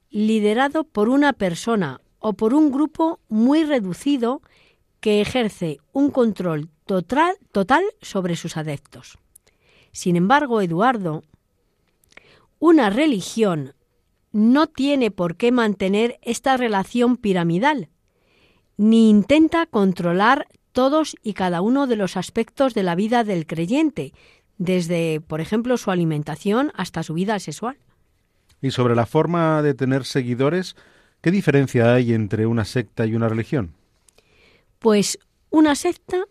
liderado 0.09 0.85
por 0.85 1.11
una 1.11 1.35
persona 1.35 2.01
o 2.21 2.33
por 2.33 2.55
un 2.55 2.73
grupo 2.73 3.21
muy 3.29 3.65
reducido 3.65 4.41
que 5.01 5.21
ejerce 5.21 5.77
un 5.93 6.11
control 6.11 6.71
total, 6.87 7.37
total 7.53 7.85
sobre 8.01 8.35
sus 8.35 8.57
adeptos. 8.57 9.19
Sin 9.93 10.17
embargo, 10.17 10.63
Eduardo, 10.63 11.23
una 12.65 12.89
religión 12.89 13.75
no 14.33 14.67
tiene 14.69 15.11
por 15.11 15.37
qué 15.37 15.53
mantener 15.53 16.19
esta 16.23 16.57
relación 16.57 17.19
piramidal, 17.19 17.91
ni 18.79 19.11
intenta 19.11 19.67
controlar 19.67 20.49
todos 20.73 21.15
y 21.23 21.35
cada 21.35 21.61
uno 21.61 21.87
de 21.87 21.97
los 21.97 22.17
aspectos 22.17 22.73
de 22.73 22.83
la 22.83 22.95
vida 22.95 23.23
del 23.23 23.47
creyente, 23.47 24.15
desde, 24.57 25.21
por 25.21 25.43
ejemplo, 25.43 25.77
su 25.77 25.91
alimentación 25.91 26.73
hasta 26.75 27.03
su 27.03 27.13
vida 27.13 27.39
sexual. 27.39 27.77
Y 28.63 28.71
sobre 28.71 28.95
la 28.95 29.05
forma 29.05 29.61
de 29.61 29.75
tener 29.75 30.07
seguidores, 30.07 30.75
¿qué 31.21 31.31
diferencia 31.31 31.93
hay 31.93 32.15
entre 32.15 32.47
una 32.47 32.65
secta 32.65 33.05
y 33.05 33.15
una 33.15 33.29
religión? 33.29 33.75
Pues 34.79 35.19
una 35.51 35.75
secta 35.75 36.25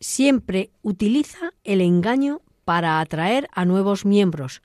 siempre 0.00 0.70
utiliza 0.80 1.52
el 1.62 1.82
engaño 1.82 2.40
para 2.64 3.00
atraer 3.00 3.50
a 3.52 3.66
nuevos 3.66 4.06
miembros, 4.06 4.62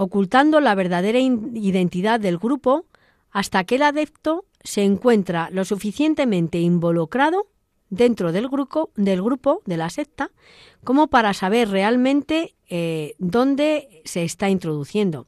ocultando 0.00 0.60
la 0.60 0.74
verdadera 0.74 1.18
identidad 1.18 2.18
del 2.20 2.38
grupo 2.38 2.86
hasta 3.30 3.64
que 3.64 3.74
el 3.74 3.82
adepto 3.82 4.46
se 4.64 4.82
encuentra 4.82 5.50
lo 5.52 5.66
suficientemente 5.66 6.58
involucrado 6.58 7.48
dentro 7.90 8.32
del 8.32 8.48
grupo, 8.48 8.92
del 8.96 9.20
grupo, 9.20 9.60
de 9.66 9.76
la 9.76 9.90
secta, 9.90 10.30
como 10.84 11.08
para 11.08 11.34
saber 11.34 11.68
realmente 11.68 12.54
eh, 12.70 13.14
dónde 13.18 14.00
se 14.06 14.24
está 14.24 14.48
introduciendo. 14.48 15.26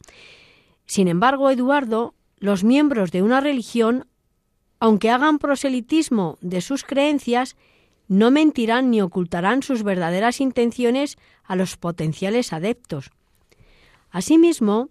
Sin 0.87 1.07
embargo, 1.07 1.51
Eduardo, 1.51 2.15
los 2.39 2.65
miembros 2.65 3.11
de 3.11 3.23
una 3.23 3.43
religión, 3.43 4.07
aunque 4.81 5.11
hagan 5.11 5.39
proselitismo 5.39 6.39
de 6.41 6.63
sus 6.63 6.83
creencias, 6.85 7.57
no 8.09 8.31
mentirán 8.31 8.91
ni 8.91 9.03
ocultarán 9.03 9.63
sus 9.63 9.83
verdaderas 9.83 10.41
intenciones 10.41 11.19
a 11.45 11.57
los 11.57 11.77
potenciales 11.77 12.55
adeptos. 12.55 13.11
Asimismo, 14.13 14.91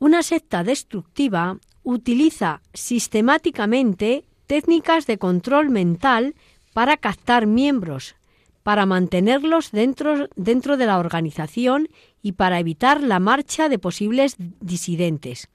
una 0.00 0.22
secta 0.22 0.64
destructiva 0.64 1.58
utiliza 1.84 2.60
sistemáticamente 2.74 4.24
técnicas 4.46 5.06
de 5.06 5.16
control 5.16 5.70
mental 5.70 6.34
para 6.74 6.96
captar 6.96 7.46
miembros, 7.46 8.16
para 8.64 8.84
mantenerlos 8.84 9.70
dentro, 9.70 10.28
dentro 10.34 10.76
de 10.76 10.86
la 10.86 10.98
organización 10.98 11.88
y 12.20 12.32
para 12.32 12.58
evitar 12.58 13.00
la 13.00 13.20
marcha 13.20 13.68
de 13.68 13.78
posibles 13.78 14.34
disidentes. 14.60 15.48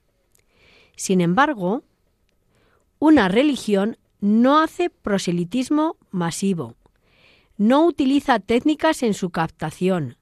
Sin 0.95 1.19
embargo, 1.19 1.83
una 2.99 3.27
religión 3.27 3.97
no 4.21 4.59
hace 4.59 4.89
proselitismo 4.89 5.97
masivo, 6.09 6.75
no 7.57 7.85
utiliza 7.85 8.39
técnicas 8.39 9.03
en 9.03 9.13
su 9.13 9.29
captación, 9.29 10.17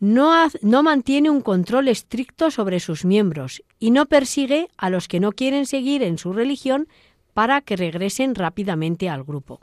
no, 0.00 0.32
no, 0.62 0.82
mantiene 0.82 1.30
un 1.30 1.40
control 1.40 1.88
estricto 1.88 2.50
sobre 2.50 2.80
sus 2.80 3.04
miembros 3.04 3.62
y 3.78 3.90
no 3.90 4.06
persigue 4.06 4.68
a 4.76 4.90
los 4.90 5.08
que 5.08 5.20
no 5.20 5.32
quieren 5.32 5.66
seguir 5.66 6.02
en 6.02 6.18
su 6.18 6.32
religión 6.32 6.88
para 7.34 7.60
que 7.60 7.76
regresen 7.76 8.34
rápidamente 8.34 9.08
al 9.08 9.24
grupo. 9.24 9.60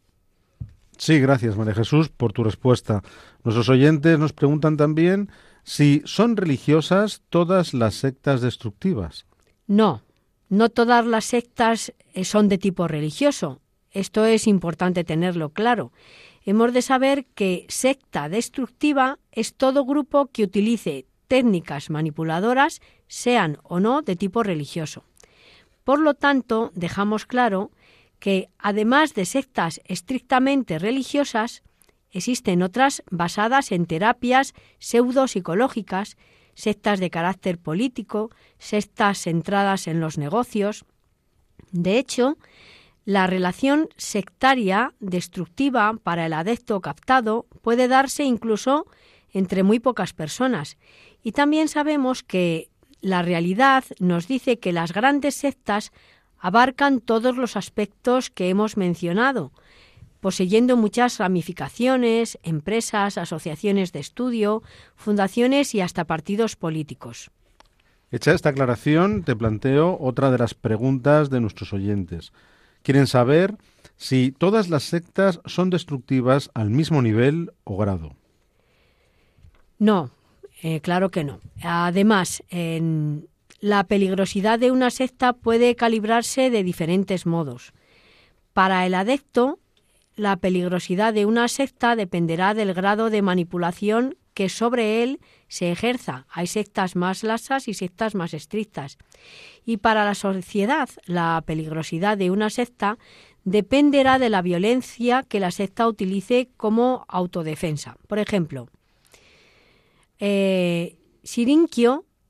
Sí, 0.97 1.19
gracias 1.19 1.57
María 1.57 1.73
Jesús 1.73 2.09
por 2.09 2.33
tu 2.33 2.43
respuesta. 2.43 3.03
Nuestros 3.43 3.69
oyentes 3.69 4.19
nos 4.19 4.33
preguntan 4.33 4.77
también 4.77 5.29
si 5.63 6.01
son 6.05 6.37
religiosas 6.37 7.21
todas 7.29 7.73
las 7.73 7.95
sectas 7.95 8.41
destructivas. 8.41 9.25
No, 9.67 10.03
no 10.49 10.69
todas 10.69 11.05
las 11.05 11.25
sectas 11.25 11.93
eh, 12.13 12.25
son 12.25 12.47
de 12.47 12.57
tipo 12.57 12.87
religioso. 12.87 13.59
Esto 13.91 14.25
es 14.25 14.47
importante 14.47 15.03
tenerlo 15.03 15.49
claro. 15.49 15.91
Hemos 16.45 16.73
de 16.73 16.81
saber 16.81 17.25
que 17.35 17.65
secta 17.69 18.29
destructiva 18.29 19.19
es 19.31 19.53
todo 19.53 19.85
grupo 19.85 20.27
que 20.27 20.43
utilice 20.43 21.05
técnicas 21.27 21.89
manipuladoras, 21.89 22.81
sean 23.07 23.57
o 23.63 23.79
no 23.79 24.01
de 24.01 24.15
tipo 24.15 24.43
religioso. 24.43 25.03
Por 25.83 25.99
lo 25.99 26.13
tanto, 26.13 26.71
dejamos 26.75 27.25
claro 27.25 27.71
que, 28.19 28.49
además 28.57 29.13
de 29.13 29.25
sectas 29.25 29.81
estrictamente 29.85 30.79
religiosas, 30.79 31.63
Existen 32.13 32.61
otras 32.61 33.01
basadas 33.09 33.71
en 33.71 33.87
terapias 33.87 34.53
pseudopsicológicas, 34.77 36.15
sectas 36.53 36.99
de 36.99 37.09
carácter 37.09 37.57
político, 37.57 38.29
sectas 38.59 39.23
centradas 39.23 39.87
en 39.87 39.99
los 39.99 40.19
negocios. 40.19 40.85
De 41.71 41.97
hecho, 41.97 42.37
la 43.05 43.27
relación 43.27 43.89
sectaria 43.97 44.93
destructiva 44.99 45.97
para 46.03 46.25
el 46.25 46.33
adepto 46.33 46.79
captado 46.81 47.45
puede 47.61 47.87
darse 47.87 48.23
incluso 48.23 48.85
entre 49.33 49.63
muy 49.63 49.79
pocas 49.79 50.13
personas. 50.13 50.77
Y 51.21 51.33
también 51.33 51.67
sabemos 51.67 52.23
que 52.23 52.69
la 53.01 53.21
realidad 53.21 53.83
nos 53.99 54.27
dice 54.27 54.59
que 54.59 54.71
las 54.71 54.93
grandes 54.93 55.35
sectas 55.35 55.91
abarcan 56.39 57.01
todos 57.01 57.35
los 57.35 57.57
aspectos 57.57 58.29
que 58.29 58.49
hemos 58.49 58.77
mencionado, 58.77 59.51
poseyendo 60.21 60.77
muchas 60.77 61.17
ramificaciones, 61.17 62.37
empresas, 62.43 63.17
asociaciones 63.17 63.91
de 63.91 63.99
estudio, 63.99 64.63
fundaciones 64.95 65.75
y 65.75 65.81
hasta 65.81 66.05
partidos 66.05 66.55
políticos. 66.55 67.31
Hecha 68.11 68.33
esta 68.33 68.49
aclaración, 68.49 69.23
te 69.23 69.35
planteo 69.35 69.97
otra 69.99 70.31
de 70.31 70.37
las 70.37 70.53
preguntas 70.53 71.29
de 71.29 71.41
nuestros 71.41 71.73
oyentes. 71.73 72.31
Quieren 72.83 73.07
saber 73.07 73.55
si 73.97 74.31
todas 74.31 74.69
las 74.69 74.83
sectas 74.83 75.39
son 75.45 75.69
destructivas 75.69 76.51
al 76.53 76.69
mismo 76.69 77.01
nivel 77.01 77.51
o 77.63 77.77
grado. 77.77 78.15
No, 79.79 80.11
eh, 80.61 80.81
claro 80.81 81.09
que 81.09 81.23
no. 81.23 81.39
Además, 81.61 82.43
en 82.49 83.27
la 83.59 83.85
peligrosidad 83.85 84.59
de 84.59 84.71
una 84.71 84.89
secta 84.89 85.33
puede 85.33 85.75
calibrarse 85.75 86.49
de 86.49 86.63
diferentes 86.63 87.25
modos. 87.25 87.73
Para 88.51 88.85
el 88.85 88.93
adepto, 88.93 89.59
la 90.15 90.37
peligrosidad 90.37 91.13
de 91.13 91.25
una 91.25 91.47
secta 91.47 91.95
dependerá 91.95 92.53
del 92.53 92.73
grado 92.73 93.09
de 93.09 93.21
manipulación 93.21 94.17
que 94.33 94.49
sobre 94.49 95.03
él 95.03 95.19
se 95.47 95.71
ejerza. 95.71 96.25
Hay 96.29 96.47
sectas 96.47 96.95
más 96.95 97.23
lasas 97.23 97.67
y 97.67 97.73
sectas 97.73 98.15
más 98.15 98.33
estrictas. 98.33 98.97
Y 99.65 99.77
para 99.77 100.05
la 100.05 100.15
sociedad, 100.15 100.89
la 101.05 101.43
peligrosidad 101.45 102.17
de 102.17 102.31
una 102.31 102.49
secta 102.49 102.97
dependerá 103.43 104.19
de 104.19 104.29
la 104.29 104.41
violencia 104.41 105.23
que 105.23 105.39
la 105.39 105.51
secta 105.51 105.87
utilice 105.87 106.49
como 106.57 107.05
autodefensa. 107.07 107.97
Por 108.07 108.19
ejemplo, 108.19 108.69
eh, 110.19 110.97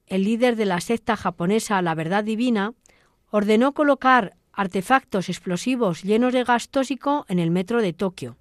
el 0.07 0.23
líder 0.23 0.55
de 0.55 0.65
la 0.65 0.81
secta 0.81 1.15
japonesa 1.15 1.81
La 1.81 1.95
Verdad 1.95 2.23
Divina, 2.23 2.73
ordenó 3.29 3.73
colocar 3.73 4.35
artefactos 4.53 5.29
explosivos 5.29 6.03
llenos 6.03 6.33
de 6.33 6.43
gas 6.43 6.69
tóxico 6.69 7.25
en 7.27 7.39
el 7.39 7.51
metro 7.51 7.81
de 7.81 7.93
Tokio. 7.93 8.37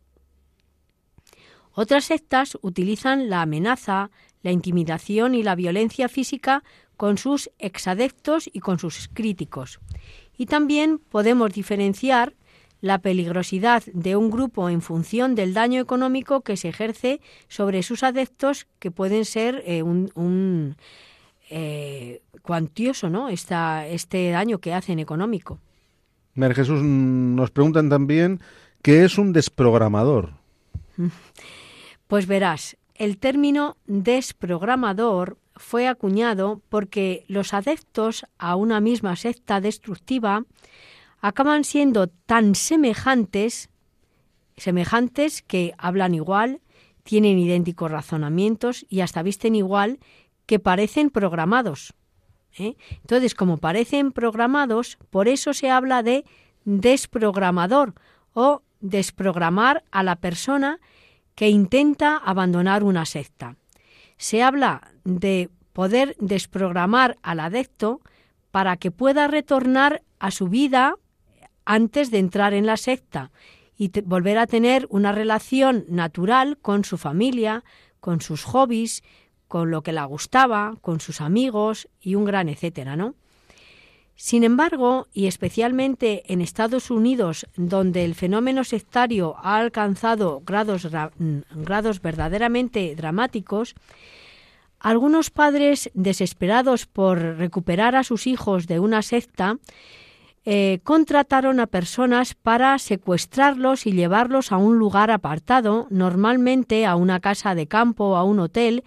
Otras 1.74 2.04
sectas 2.04 2.58
utilizan 2.60 3.30
la 3.30 3.42
amenaza, 3.42 4.10
la 4.42 4.52
intimidación 4.52 5.34
y 5.34 5.42
la 5.42 5.54
violencia 5.54 6.08
física 6.08 6.62
con 6.96 7.16
sus 7.16 7.50
exadeptos 7.58 8.48
y 8.52 8.60
con 8.60 8.78
sus 8.78 9.08
críticos. 9.12 9.80
Y 10.36 10.46
también 10.46 10.98
podemos 10.98 11.52
diferenciar 11.52 12.34
la 12.82 12.98
peligrosidad 12.98 13.84
de 13.94 14.16
un 14.16 14.30
grupo 14.30 14.68
en 14.68 14.82
función 14.82 15.34
del 15.34 15.54
daño 15.54 15.80
económico 15.80 16.42
que 16.42 16.56
se 16.56 16.68
ejerce 16.68 17.20
sobre 17.48 17.82
sus 17.82 18.02
adeptos, 18.02 18.66
que 18.80 18.90
pueden 18.90 19.24
ser 19.24 19.62
eh, 19.64 19.82
un, 19.82 20.76
eh, 21.48 22.22
cuantioso, 22.42 23.08
¿no? 23.08 23.28
este 23.28 24.30
daño 24.30 24.58
que 24.58 24.74
hacen 24.74 24.98
económico. 24.98 25.60
Jesús, 26.34 26.82
nos 26.82 27.50
preguntan 27.50 27.88
también 27.88 28.40
qué 28.82 29.04
es 29.04 29.18
un 29.18 29.32
desprogramador. 29.32 30.34
Pues 32.08 32.26
verás, 32.26 32.76
el 32.94 33.16
término 33.16 33.78
desprogramador 33.86 35.38
fue 35.56 35.88
acuñado 35.88 36.60
porque 36.68 37.24
los 37.26 37.54
adeptos 37.54 38.26
a 38.36 38.54
una 38.54 38.80
misma 38.80 39.16
secta 39.16 39.62
destructiva 39.62 40.44
acaban 41.22 41.64
siendo 41.64 42.08
tan 42.08 42.54
semejantes, 42.54 43.70
semejantes 44.58 45.40
que 45.40 45.72
hablan 45.78 46.14
igual, 46.14 46.60
tienen 47.02 47.38
idénticos 47.38 47.90
razonamientos 47.90 48.84
y 48.90 49.00
hasta 49.00 49.22
visten 49.22 49.54
igual, 49.54 49.98
que 50.44 50.58
parecen 50.58 51.08
programados. 51.08 51.94
¿Eh? 52.58 52.76
Entonces, 53.00 53.34
como 53.34 53.58
parecen 53.58 54.12
programados, 54.12 54.98
por 55.10 55.28
eso 55.28 55.52
se 55.52 55.70
habla 55.70 56.02
de 56.02 56.24
desprogramador 56.64 57.94
o 58.34 58.62
desprogramar 58.80 59.84
a 59.90 60.02
la 60.02 60.16
persona 60.16 60.80
que 61.34 61.48
intenta 61.48 62.16
abandonar 62.16 62.84
una 62.84 63.06
secta. 63.06 63.56
Se 64.16 64.42
habla 64.42 64.92
de 65.04 65.50
poder 65.72 66.16
desprogramar 66.18 67.16
al 67.22 67.40
adepto 67.40 68.00
para 68.50 68.76
que 68.76 68.90
pueda 68.90 69.26
retornar 69.28 70.02
a 70.18 70.30
su 70.30 70.48
vida 70.48 70.96
antes 71.64 72.10
de 72.10 72.18
entrar 72.18 72.54
en 72.54 72.66
la 72.66 72.76
secta 72.76 73.30
y 73.76 73.90
volver 74.02 74.38
a 74.38 74.46
tener 74.46 74.86
una 74.90 75.12
relación 75.12 75.84
natural 75.88 76.58
con 76.58 76.84
su 76.84 76.98
familia, 76.98 77.64
con 78.00 78.20
sus 78.20 78.44
hobbies, 78.44 79.02
con 79.52 79.70
lo 79.70 79.82
que 79.82 79.92
le 79.92 80.02
gustaba, 80.06 80.78
con 80.80 81.00
sus 81.00 81.20
amigos 81.20 81.86
y 82.00 82.14
un 82.14 82.24
gran 82.24 82.48
etcétera, 82.48 82.96
¿no? 82.96 83.14
Sin 84.16 84.44
embargo, 84.44 85.08
y 85.12 85.26
especialmente 85.26 86.22
en 86.32 86.40
Estados 86.40 86.90
Unidos, 86.90 87.46
donde 87.54 88.06
el 88.06 88.14
fenómeno 88.14 88.64
sectario 88.64 89.36
ha 89.42 89.58
alcanzado 89.58 90.40
grados, 90.46 90.88
grados 91.50 92.00
verdaderamente 92.00 92.94
dramáticos, 92.96 93.74
algunos 94.80 95.28
padres 95.28 95.90
desesperados 95.92 96.86
por 96.86 97.18
recuperar 97.18 97.94
a 97.94 98.04
sus 98.04 98.26
hijos 98.26 98.66
de 98.66 98.80
una 98.80 99.02
secta 99.02 99.58
eh, 100.44 100.80
contrataron 100.82 101.60
a 101.60 101.68
personas 101.68 102.34
para 102.34 102.76
secuestrarlos 102.80 103.86
y 103.86 103.92
llevarlos 103.92 104.50
a 104.50 104.56
un 104.56 104.76
lugar 104.76 105.12
apartado, 105.12 105.86
normalmente 105.90 106.84
a 106.84 106.96
una 106.96 107.20
casa 107.20 107.54
de 107.54 107.68
campo 107.68 108.06
o 108.06 108.16
a 108.16 108.24
un 108.24 108.40
hotel, 108.40 108.82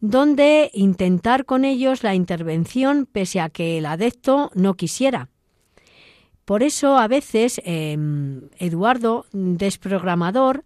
donde 0.00 0.70
intentar 0.74 1.44
con 1.44 1.64
ellos 1.64 2.02
la 2.02 2.14
intervención 2.14 3.06
pese 3.06 3.40
a 3.40 3.48
que 3.48 3.78
el 3.78 3.86
adepto 3.86 4.50
no 4.54 4.74
quisiera. 4.74 5.28
Por 6.44 6.62
eso 6.62 6.96
a 6.96 7.08
veces 7.08 7.60
em, 7.64 8.48
Eduardo, 8.58 9.26
desprogramador, 9.32 10.64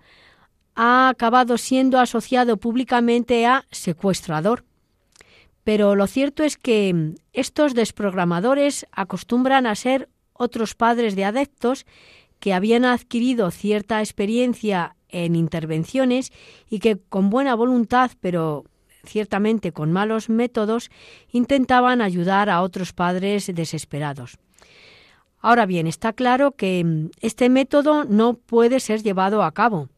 ha 0.74 1.08
acabado 1.08 1.58
siendo 1.58 1.98
asociado 1.98 2.58
públicamente 2.58 3.46
a 3.46 3.64
secuestrador. 3.70 4.64
Pero 5.64 5.94
lo 5.94 6.06
cierto 6.06 6.42
es 6.42 6.56
que 6.56 7.14
estos 7.32 7.74
desprogramadores 7.74 8.86
acostumbran 8.92 9.66
a 9.66 9.74
ser 9.74 10.08
otros 10.32 10.74
padres 10.74 11.16
de 11.16 11.24
adeptos 11.24 11.86
que 12.40 12.54
habían 12.54 12.84
adquirido 12.84 13.50
cierta 13.50 14.00
experiencia 14.00 14.96
en 15.08 15.36
intervenciones 15.36 16.32
y 16.68 16.78
que 16.78 16.98
con 16.98 17.30
buena 17.30 17.54
voluntad, 17.54 18.12
pero 18.20 18.64
ciertamente 19.04 19.72
con 19.72 19.92
malos 19.92 20.28
métodos, 20.28 20.90
intentaban 21.30 22.02
ayudar 22.02 22.50
a 22.50 22.62
otros 22.62 22.92
padres 22.92 23.50
desesperados. 23.54 24.38
Ahora 25.40 25.66
bien, 25.66 25.86
está 25.86 26.12
claro 26.12 26.52
que 26.52 26.84
mm, 26.84 27.10
este 27.20 27.48
método 27.48 28.04
no 28.04 28.34
puede 28.34 28.80
ser 28.80 29.02
llevado 29.02 29.42
a 29.42 29.52
cabo. 29.52 29.88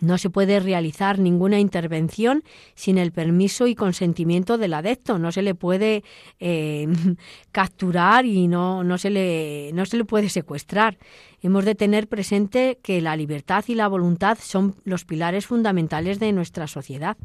No 0.00 0.18
se 0.18 0.30
puede 0.30 0.58
realizar 0.58 1.20
ninguna 1.20 1.60
intervención 1.60 2.42
sin 2.74 2.98
el 2.98 3.12
permiso 3.12 3.68
y 3.68 3.76
consentimiento 3.76 4.58
del 4.58 4.74
adepto. 4.74 5.18
No 5.18 5.30
se 5.30 5.42
le 5.42 5.54
puede 5.54 6.02
eh, 6.40 6.88
capturar 7.52 8.26
y 8.26 8.48
no, 8.48 8.82
no, 8.82 8.98
se 8.98 9.10
le, 9.10 9.70
no 9.72 9.86
se 9.86 9.96
le 9.96 10.04
puede 10.04 10.28
secuestrar. 10.28 10.98
Hemos 11.40 11.64
de 11.64 11.76
tener 11.76 12.08
presente 12.08 12.78
que 12.82 13.00
la 13.00 13.16
libertad 13.16 13.64
y 13.68 13.74
la 13.74 13.86
voluntad 13.86 14.38
son 14.40 14.74
los 14.84 15.04
pilares 15.04 15.46
fundamentales 15.46 16.18
de 16.18 16.32
nuestra 16.32 16.66
sociedad. 16.66 17.16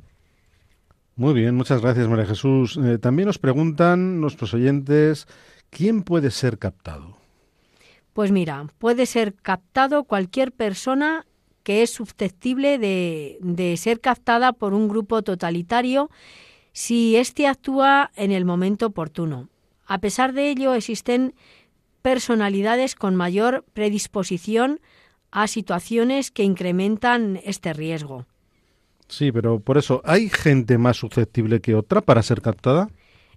Muy 1.16 1.34
bien, 1.34 1.55
muchas 1.55 1.82
gracias 1.82 2.07
María 2.07 2.26
Jesús. 2.26 2.78
Eh, 2.78 2.97
también 2.97 3.28
nos 3.28 3.38
preguntan 3.38 4.22
nuestros 4.22 4.53
oyentes, 4.53 5.28
¿quién 5.70 6.03
puede 6.03 6.32
ser 6.32 6.57
captado? 6.57 7.18
Pues 8.14 8.32
mira, 8.32 8.68
puede 8.78 9.05
ser 9.05 9.34
captado 9.36 10.03
cualquier 10.05 10.51
persona 10.51 11.26
que 11.64 11.84
es 11.84 11.91
susceptible 11.91 12.78
de, 12.78 13.38
de 13.41 13.78
ser 13.78 13.99
captada 13.99 14.53
por 14.53 14.74
un 14.74 14.88
grupo 14.88 15.22
totalitario 15.22 16.09
si 16.74 17.16
éste 17.16 17.47
actúa 17.47 18.12
en 18.16 18.32
el 18.32 18.45
momento 18.45 18.88
oportuno. 18.88 19.49
A 19.86 19.99
pesar 19.99 20.34
de 20.34 20.49
ello, 20.49 20.74
existen 20.74 21.36
personalidades 22.01 22.95
con 22.95 23.16
mayor 23.16 23.66
predisposición 23.74 24.80
a 25.32 25.47
situaciones 25.47 26.32
que 26.32 26.43
incrementan 26.43 27.39
este 27.43 27.74
riesgo. 27.74 28.26
Sí, 29.12 29.34
pero 29.34 29.59
por 29.59 29.78
eso, 29.78 30.01
¿hay 30.05 30.30
gente 30.30 30.78
más 30.78 30.95
susceptible 30.95 31.59
que 31.59 31.76
otra 31.76 31.99
para 31.99 32.24
ser 32.24 32.41
captada? 32.41 32.89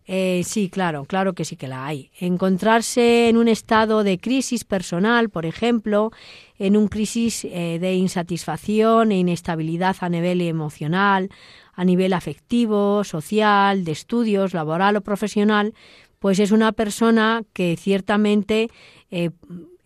Eh, 0.07 0.43
sí, 0.47 0.69
claro, 0.69 1.05
claro 1.05 1.33
que 1.33 1.45
sí 1.45 1.57
que 1.57 1.67
la 1.67 1.85
hay. 1.85 2.13
Encontrarse 2.21 3.29
en 3.29 3.37
un 3.37 3.49
estado 3.49 4.05
de 4.05 4.19
crisis 4.19 4.63
personal, 4.63 5.31
por 5.31 5.47
ejemplo, 5.47 6.13
en 6.61 6.77
un 6.77 6.87
crisis 6.87 7.45
eh, 7.45 7.79
de 7.81 7.95
insatisfacción 7.95 9.11
e 9.11 9.19
inestabilidad 9.19 9.97
a 9.99 10.09
nivel 10.09 10.43
emocional, 10.43 11.29
a 11.73 11.85
nivel 11.85 12.13
afectivo, 12.13 13.03
social, 13.03 13.85
de 13.85 13.93
estudios, 13.93 14.55
laboral 14.55 14.95
o 14.95 15.01
profesional, 15.01 15.75
pues 16.21 16.39
es 16.39 16.53
una 16.53 16.71
persona 16.71 17.43
que 17.53 17.77
ciertamente 17.77 18.71
eh, 19.11 19.31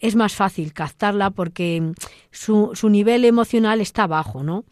es 0.01 0.17
más 0.17 0.35
fácil 0.35 0.75
captarla 0.75 1.31
porque 1.31 1.95
su, 2.31 2.73
su 2.75 2.91
nivel 2.91 3.25
emocional 3.25 3.81
está 3.81 4.07
bajo, 4.07 4.43
¿no? 4.43 4.67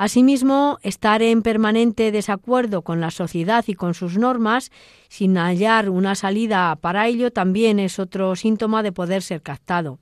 Asimismo, 0.00 0.78
estar 0.80 1.20
en 1.20 1.42
permanente 1.42 2.10
desacuerdo 2.10 2.80
con 2.80 3.02
la 3.02 3.10
sociedad 3.10 3.62
y 3.66 3.74
con 3.74 3.92
sus 3.92 4.16
normas, 4.16 4.70
sin 5.10 5.36
hallar 5.36 5.90
una 5.90 6.14
salida 6.14 6.74
para 6.76 7.06
ello, 7.06 7.30
también 7.30 7.78
es 7.78 7.98
otro 7.98 8.34
síntoma 8.34 8.82
de 8.82 8.92
poder 8.92 9.20
ser 9.20 9.42
captado. 9.42 9.98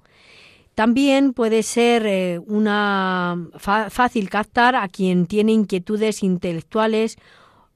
También 0.76 1.32
puede 1.32 1.64
ser 1.64 2.06
eh, 2.06 2.38
una 2.46 3.48
fácil 3.58 4.30
captar 4.30 4.76
a 4.76 4.86
quien 4.86 5.26
tiene 5.26 5.50
inquietudes 5.50 6.22
intelectuales 6.22 7.16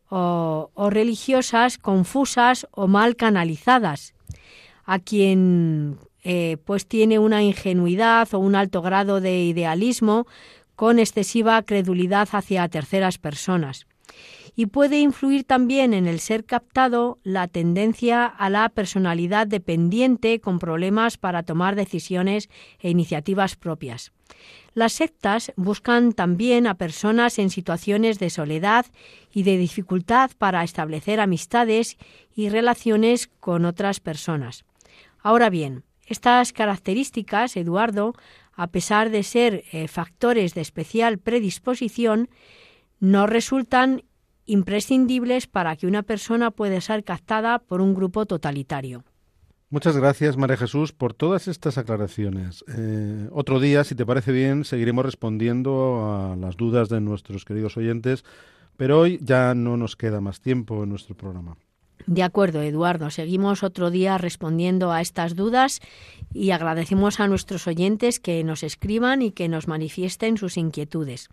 o, 0.08 0.70
religiosas 0.90 1.76
confusas 1.76 2.68
o 2.70 2.86
mal 2.86 3.16
canalizadas, 3.16 4.14
a 4.84 5.00
quien 5.00 5.98
eh, 6.22 6.56
pues 6.64 6.86
tiene 6.86 7.18
una 7.18 7.42
ingenuidad 7.42 8.32
o 8.32 8.38
un 8.38 8.54
alto 8.54 8.80
grado 8.80 9.20
de 9.20 9.42
idealismo 9.42 10.28
con 10.82 10.98
excesiva 10.98 11.62
credulidad 11.62 12.28
hacia 12.32 12.66
terceras 12.66 13.16
personas. 13.16 13.86
Y 14.56 14.66
puede 14.66 14.98
influir 14.98 15.44
también 15.44 15.94
en 15.94 16.08
el 16.08 16.18
ser 16.18 16.44
captado 16.44 17.20
la 17.22 17.46
tendencia 17.46 18.26
a 18.26 18.50
la 18.50 18.68
personalidad 18.68 19.46
dependiente 19.46 20.40
con 20.40 20.58
problemas 20.58 21.18
para 21.18 21.44
tomar 21.44 21.76
decisiones 21.76 22.50
e 22.80 22.90
iniciativas 22.90 23.54
propias. 23.54 24.10
Las 24.74 24.94
sectas 24.94 25.52
buscan 25.54 26.14
también 26.14 26.66
a 26.66 26.74
personas 26.74 27.38
en 27.38 27.50
situaciones 27.50 28.18
de 28.18 28.30
soledad 28.30 28.86
y 29.32 29.44
de 29.44 29.58
dificultad 29.58 30.32
para 30.36 30.64
establecer 30.64 31.20
amistades 31.20 31.96
y 32.34 32.48
relaciones 32.48 33.30
con 33.38 33.66
otras 33.66 34.00
personas. 34.00 34.64
Ahora 35.20 35.48
bien, 35.48 35.84
estas 36.06 36.52
características, 36.52 37.56
Eduardo, 37.56 38.14
a 38.54 38.68
pesar 38.68 39.10
de 39.10 39.22
ser 39.22 39.64
eh, 39.72 39.88
factores 39.88 40.54
de 40.54 40.60
especial 40.60 41.18
predisposición, 41.18 42.28
no 43.00 43.26
resultan 43.26 44.04
imprescindibles 44.46 45.46
para 45.46 45.76
que 45.76 45.86
una 45.86 46.02
persona 46.02 46.50
pueda 46.50 46.80
ser 46.80 47.04
captada 47.04 47.58
por 47.58 47.80
un 47.80 47.94
grupo 47.94 48.26
totalitario. 48.26 49.04
Muchas 49.70 49.96
gracias, 49.96 50.36
María 50.36 50.58
Jesús, 50.58 50.92
por 50.92 51.14
todas 51.14 51.48
estas 51.48 51.78
aclaraciones. 51.78 52.62
Eh, 52.76 53.28
otro 53.32 53.58
día, 53.58 53.84
si 53.84 53.94
te 53.94 54.04
parece 54.04 54.30
bien, 54.30 54.64
seguiremos 54.64 55.06
respondiendo 55.06 56.12
a 56.12 56.36
las 56.36 56.58
dudas 56.58 56.90
de 56.90 57.00
nuestros 57.00 57.46
queridos 57.46 57.78
oyentes, 57.78 58.22
pero 58.76 59.00
hoy 59.00 59.18
ya 59.22 59.54
no 59.54 59.78
nos 59.78 59.96
queda 59.96 60.20
más 60.20 60.42
tiempo 60.42 60.82
en 60.82 60.90
nuestro 60.90 61.14
programa. 61.14 61.56
De 62.06 62.22
acuerdo, 62.22 62.62
Eduardo. 62.62 63.10
Seguimos 63.10 63.62
otro 63.62 63.90
día 63.90 64.18
respondiendo 64.18 64.92
a 64.92 65.00
estas 65.00 65.36
dudas 65.36 65.80
y 66.32 66.50
agradecemos 66.50 67.20
a 67.20 67.28
nuestros 67.28 67.66
oyentes 67.66 68.20
que 68.20 68.42
nos 68.44 68.62
escriban 68.62 69.22
y 69.22 69.32
que 69.32 69.48
nos 69.48 69.68
manifiesten 69.68 70.36
sus 70.36 70.56
inquietudes. 70.56 71.28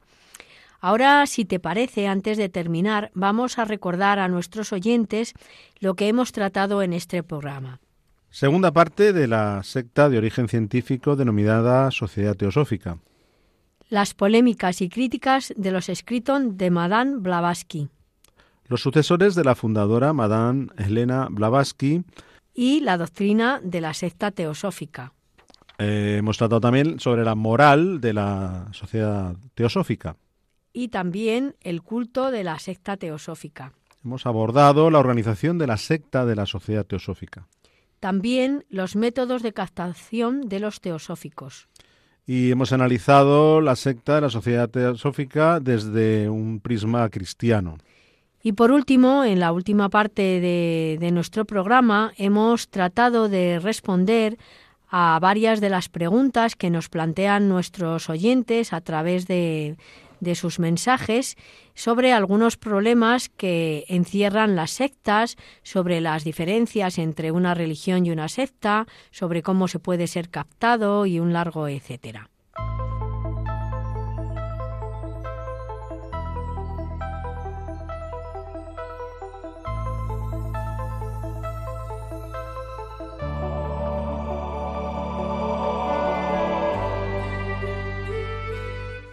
Ahora, 0.81 1.25
si 1.25 1.43
te 1.43 1.59
parece, 1.59 2.07
antes 2.07 2.37
de 2.37 2.47
terminar, 2.47 3.11
vamos 3.13 3.59
a 3.59 3.65
recordar 3.65 4.19
a 4.19 4.29
nuestros 4.29 4.71
oyentes 4.71 5.33
lo 5.79 5.95
que 5.95 6.07
hemos 6.07 6.31
tratado 6.31 6.81
en 6.81 6.93
este 6.93 7.21
programa. 7.21 7.79
Segunda 8.29 8.71
parte 8.71 9.11
de 9.11 9.27
la 9.27 9.61
secta 9.63 10.07
de 10.07 10.19
origen 10.19 10.47
científico 10.47 11.15
denominada 11.15 11.89
Sociedad 11.91 12.35
Teosófica. 12.35 12.99
Las 13.89 14.13
polémicas 14.13 14.81
y 14.81 14.89
críticas 14.89 15.51
de 15.57 15.71
los 15.71 15.89
escritos 15.89 16.57
de 16.57 16.69
Madame 16.69 17.17
Blavatsky. 17.17 17.89
Los 18.69 18.83
sucesores 18.83 19.33
de 19.33 19.43
la 19.43 19.55
fundadora 19.55 20.13
Madame 20.13 20.67
Helena 20.77 21.27
Blavatsky. 21.31 22.03
Y 22.53 22.81
la 22.81 22.97
doctrina 22.97 23.59
de 23.63 23.81
la 23.81 23.95
secta 23.95 24.29
teosófica. 24.29 25.11
Eh, 25.79 26.17
hemos 26.19 26.37
tratado 26.37 26.61
también 26.61 26.99
sobre 26.99 27.23
la 27.23 27.33
moral 27.33 27.99
de 27.99 28.13
la 28.13 28.67
sociedad 28.71 29.35
teosófica. 29.55 30.17
Y 30.71 30.89
también 30.89 31.55
el 31.61 31.81
culto 31.81 32.29
de 32.29 32.43
la 32.43 32.59
secta 32.59 32.95
teosófica. 32.95 33.73
Hemos 34.05 34.27
abordado 34.27 34.91
la 34.91 34.99
organización 34.99 35.57
de 35.57 35.65
la 35.65 35.77
secta 35.77 36.27
de 36.27 36.35
la 36.35 36.45
sociedad 36.45 36.85
teosófica. 36.85 37.47
También 37.99 38.65
los 38.69 38.95
métodos 38.95 39.41
de 39.41 39.51
captación 39.51 40.47
de 40.47 40.59
los 40.59 40.79
teosóficos. 40.79 41.67
Y 42.27 42.51
hemos 42.51 42.71
analizado 42.71 43.61
la 43.61 43.75
secta 43.75 44.13
de 44.15 44.21
la 44.21 44.29
sociedad 44.29 44.69
teosófica 44.69 45.59
desde 45.59 46.29
un 46.29 46.59
prisma 46.59 47.09
cristiano. 47.09 47.79
Y 48.41 48.53
por 48.53 48.71
último, 48.71 49.25
en 49.25 49.39
la 49.39 49.51
última 49.51 49.89
parte 49.89 50.21
de, 50.39 51.11
nuestro 51.11 51.45
programa, 51.45 52.13
hemos 52.17 52.69
tratado 52.69 53.27
de 53.27 53.59
responder 53.59 54.37
a 54.89 55.19
varias 55.21 55.59
de 55.59 55.69
las 55.69 55.89
preguntas 55.89 56.55
que 56.55 56.69
nos 56.69 56.89
plantean 56.89 57.49
nuestros 57.49 58.09
oyentes 58.09 58.71
a 58.71 58.81
través 58.81 59.27
de 59.27 59.75
sus 60.35 60.59
mensajes 60.59 61.35
sobre 61.75 62.13
algunos 62.13 62.55
problemas 62.55 63.29
que 63.29 63.85
encierran 63.89 64.55
las 64.55 64.71
sectas, 64.71 65.35
sobre 65.63 65.99
las 65.99 66.23
diferencias 66.23 66.97
entre 66.97 67.31
una 67.31 67.53
religión 67.53 68.05
y 68.05 68.11
una 68.11 68.29
secta, 68.29 68.87
sobre 69.11 69.43
cómo 69.43 69.67
se 69.67 69.79
puede 69.79 70.07
ser 70.07 70.29
captado 70.29 71.05
y 71.05 71.19
un 71.19 71.33
largo 71.33 71.67
etcétera. 71.67 72.29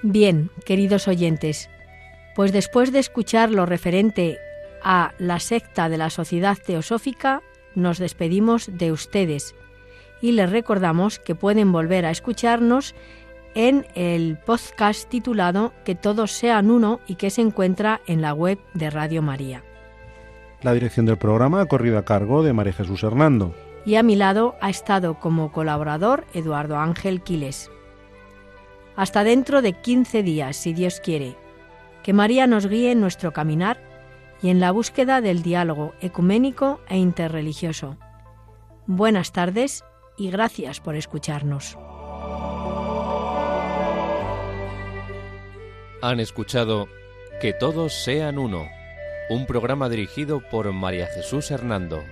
Bien, 0.08 0.50
queridos 0.64 1.08
oyentes, 1.08 1.68
pues 2.36 2.52
después 2.52 2.92
de 2.92 3.00
escuchar 3.00 3.50
lo 3.50 3.66
referente 3.66 4.38
a 4.80 5.10
la 5.18 5.40
secta 5.40 5.88
de 5.88 5.98
la 5.98 6.10
Sociedad 6.10 6.56
Teosófica, 6.64 7.42
nos 7.74 7.98
despedimos 7.98 8.70
de 8.72 8.92
ustedes 8.92 9.56
y 10.22 10.30
les 10.30 10.48
recordamos 10.48 11.18
que 11.18 11.34
pueden 11.34 11.72
volver 11.72 12.06
a 12.06 12.12
escucharnos 12.12 12.94
en 13.56 13.84
el 13.96 14.38
podcast 14.38 15.08
titulado 15.08 15.72
Que 15.84 15.96
todos 15.96 16.30
sean 16.30 16.70
uno 16.70 17.00
y 17.08 17.16
que 17.16 17.30
se 17.30 17.40
encuentra 17.40 18.00
en 18.06 18.22
la 18.22 18.32
web 18.32 18.60
de 18.74 18.90
Radio 18.90 19.22
María. 19.22 19.64
La 20.62 20.72
dirección 20.72 21.06
del 21.06 21.18
programa 21.18 21.62
ha 21.62 21.66
corrido 21.66 21.98
a 21.98 22.04
cargo 22.04 22.44
de 22.44 22.52
María 22.52 22.74
Jesús 22.74 23.02
Hernando. 23.02 23.56
Y 23.84 23.96
a 23.96 24.04
mi 24.04 24.14
lado 24.14 24.54
ha 24.60 24.70
estado 24.70 25.18
como 25.18 25.50
colaborador 25.50 26.26
Eduardo 26.32 26.78
Ángel 26.78 27.22
Quiles. 27.22 27.72
Hasta 28.96 29.24
dentro 29.24 29.60
de 29.60 29.74
15 29.74 30.22
días, 30.22 30.56
si 30.56 30.72
Dios 30.72 31.00
quiere. 31.00 31.36
Que 32.02 32.12
María 32.14 32.46
nos 32.46 32.66
guíe 32.66 32.92
en 32.92 33.00
nuestro 33.00 33.32
caminar 33.32 33.78
y 34.42 34.48
en 34.48 34.58
la 34.58 34.70
búsqueda 34.70 35.20
del 35.20 35.42
diálogo 35.42 35.94
ecuménico 36.00 36.80
e 36.88 36.96
interreligioso. 36.96 37.96
Buenas 38.86 39.32
tardes 39.32 39.84
y 40.16 40.30
gracias 40.30 40.80
por 40.80 40.96
escucharnos. 40.96 41.76
Han 46.02 46.20
escuchado 46.20 46.88
Que 47.40 47.52
todos 47.52 47.92
sean 47.92 48.38
uno, 48.38 48.66
un 49.28 49.44
programa 49.46 49.90
dirigido 49.90 50.40
por 50.40 50.72
María 50.72 51.06
Jesús 51.06 51.50
Hernando. 51.50 52.02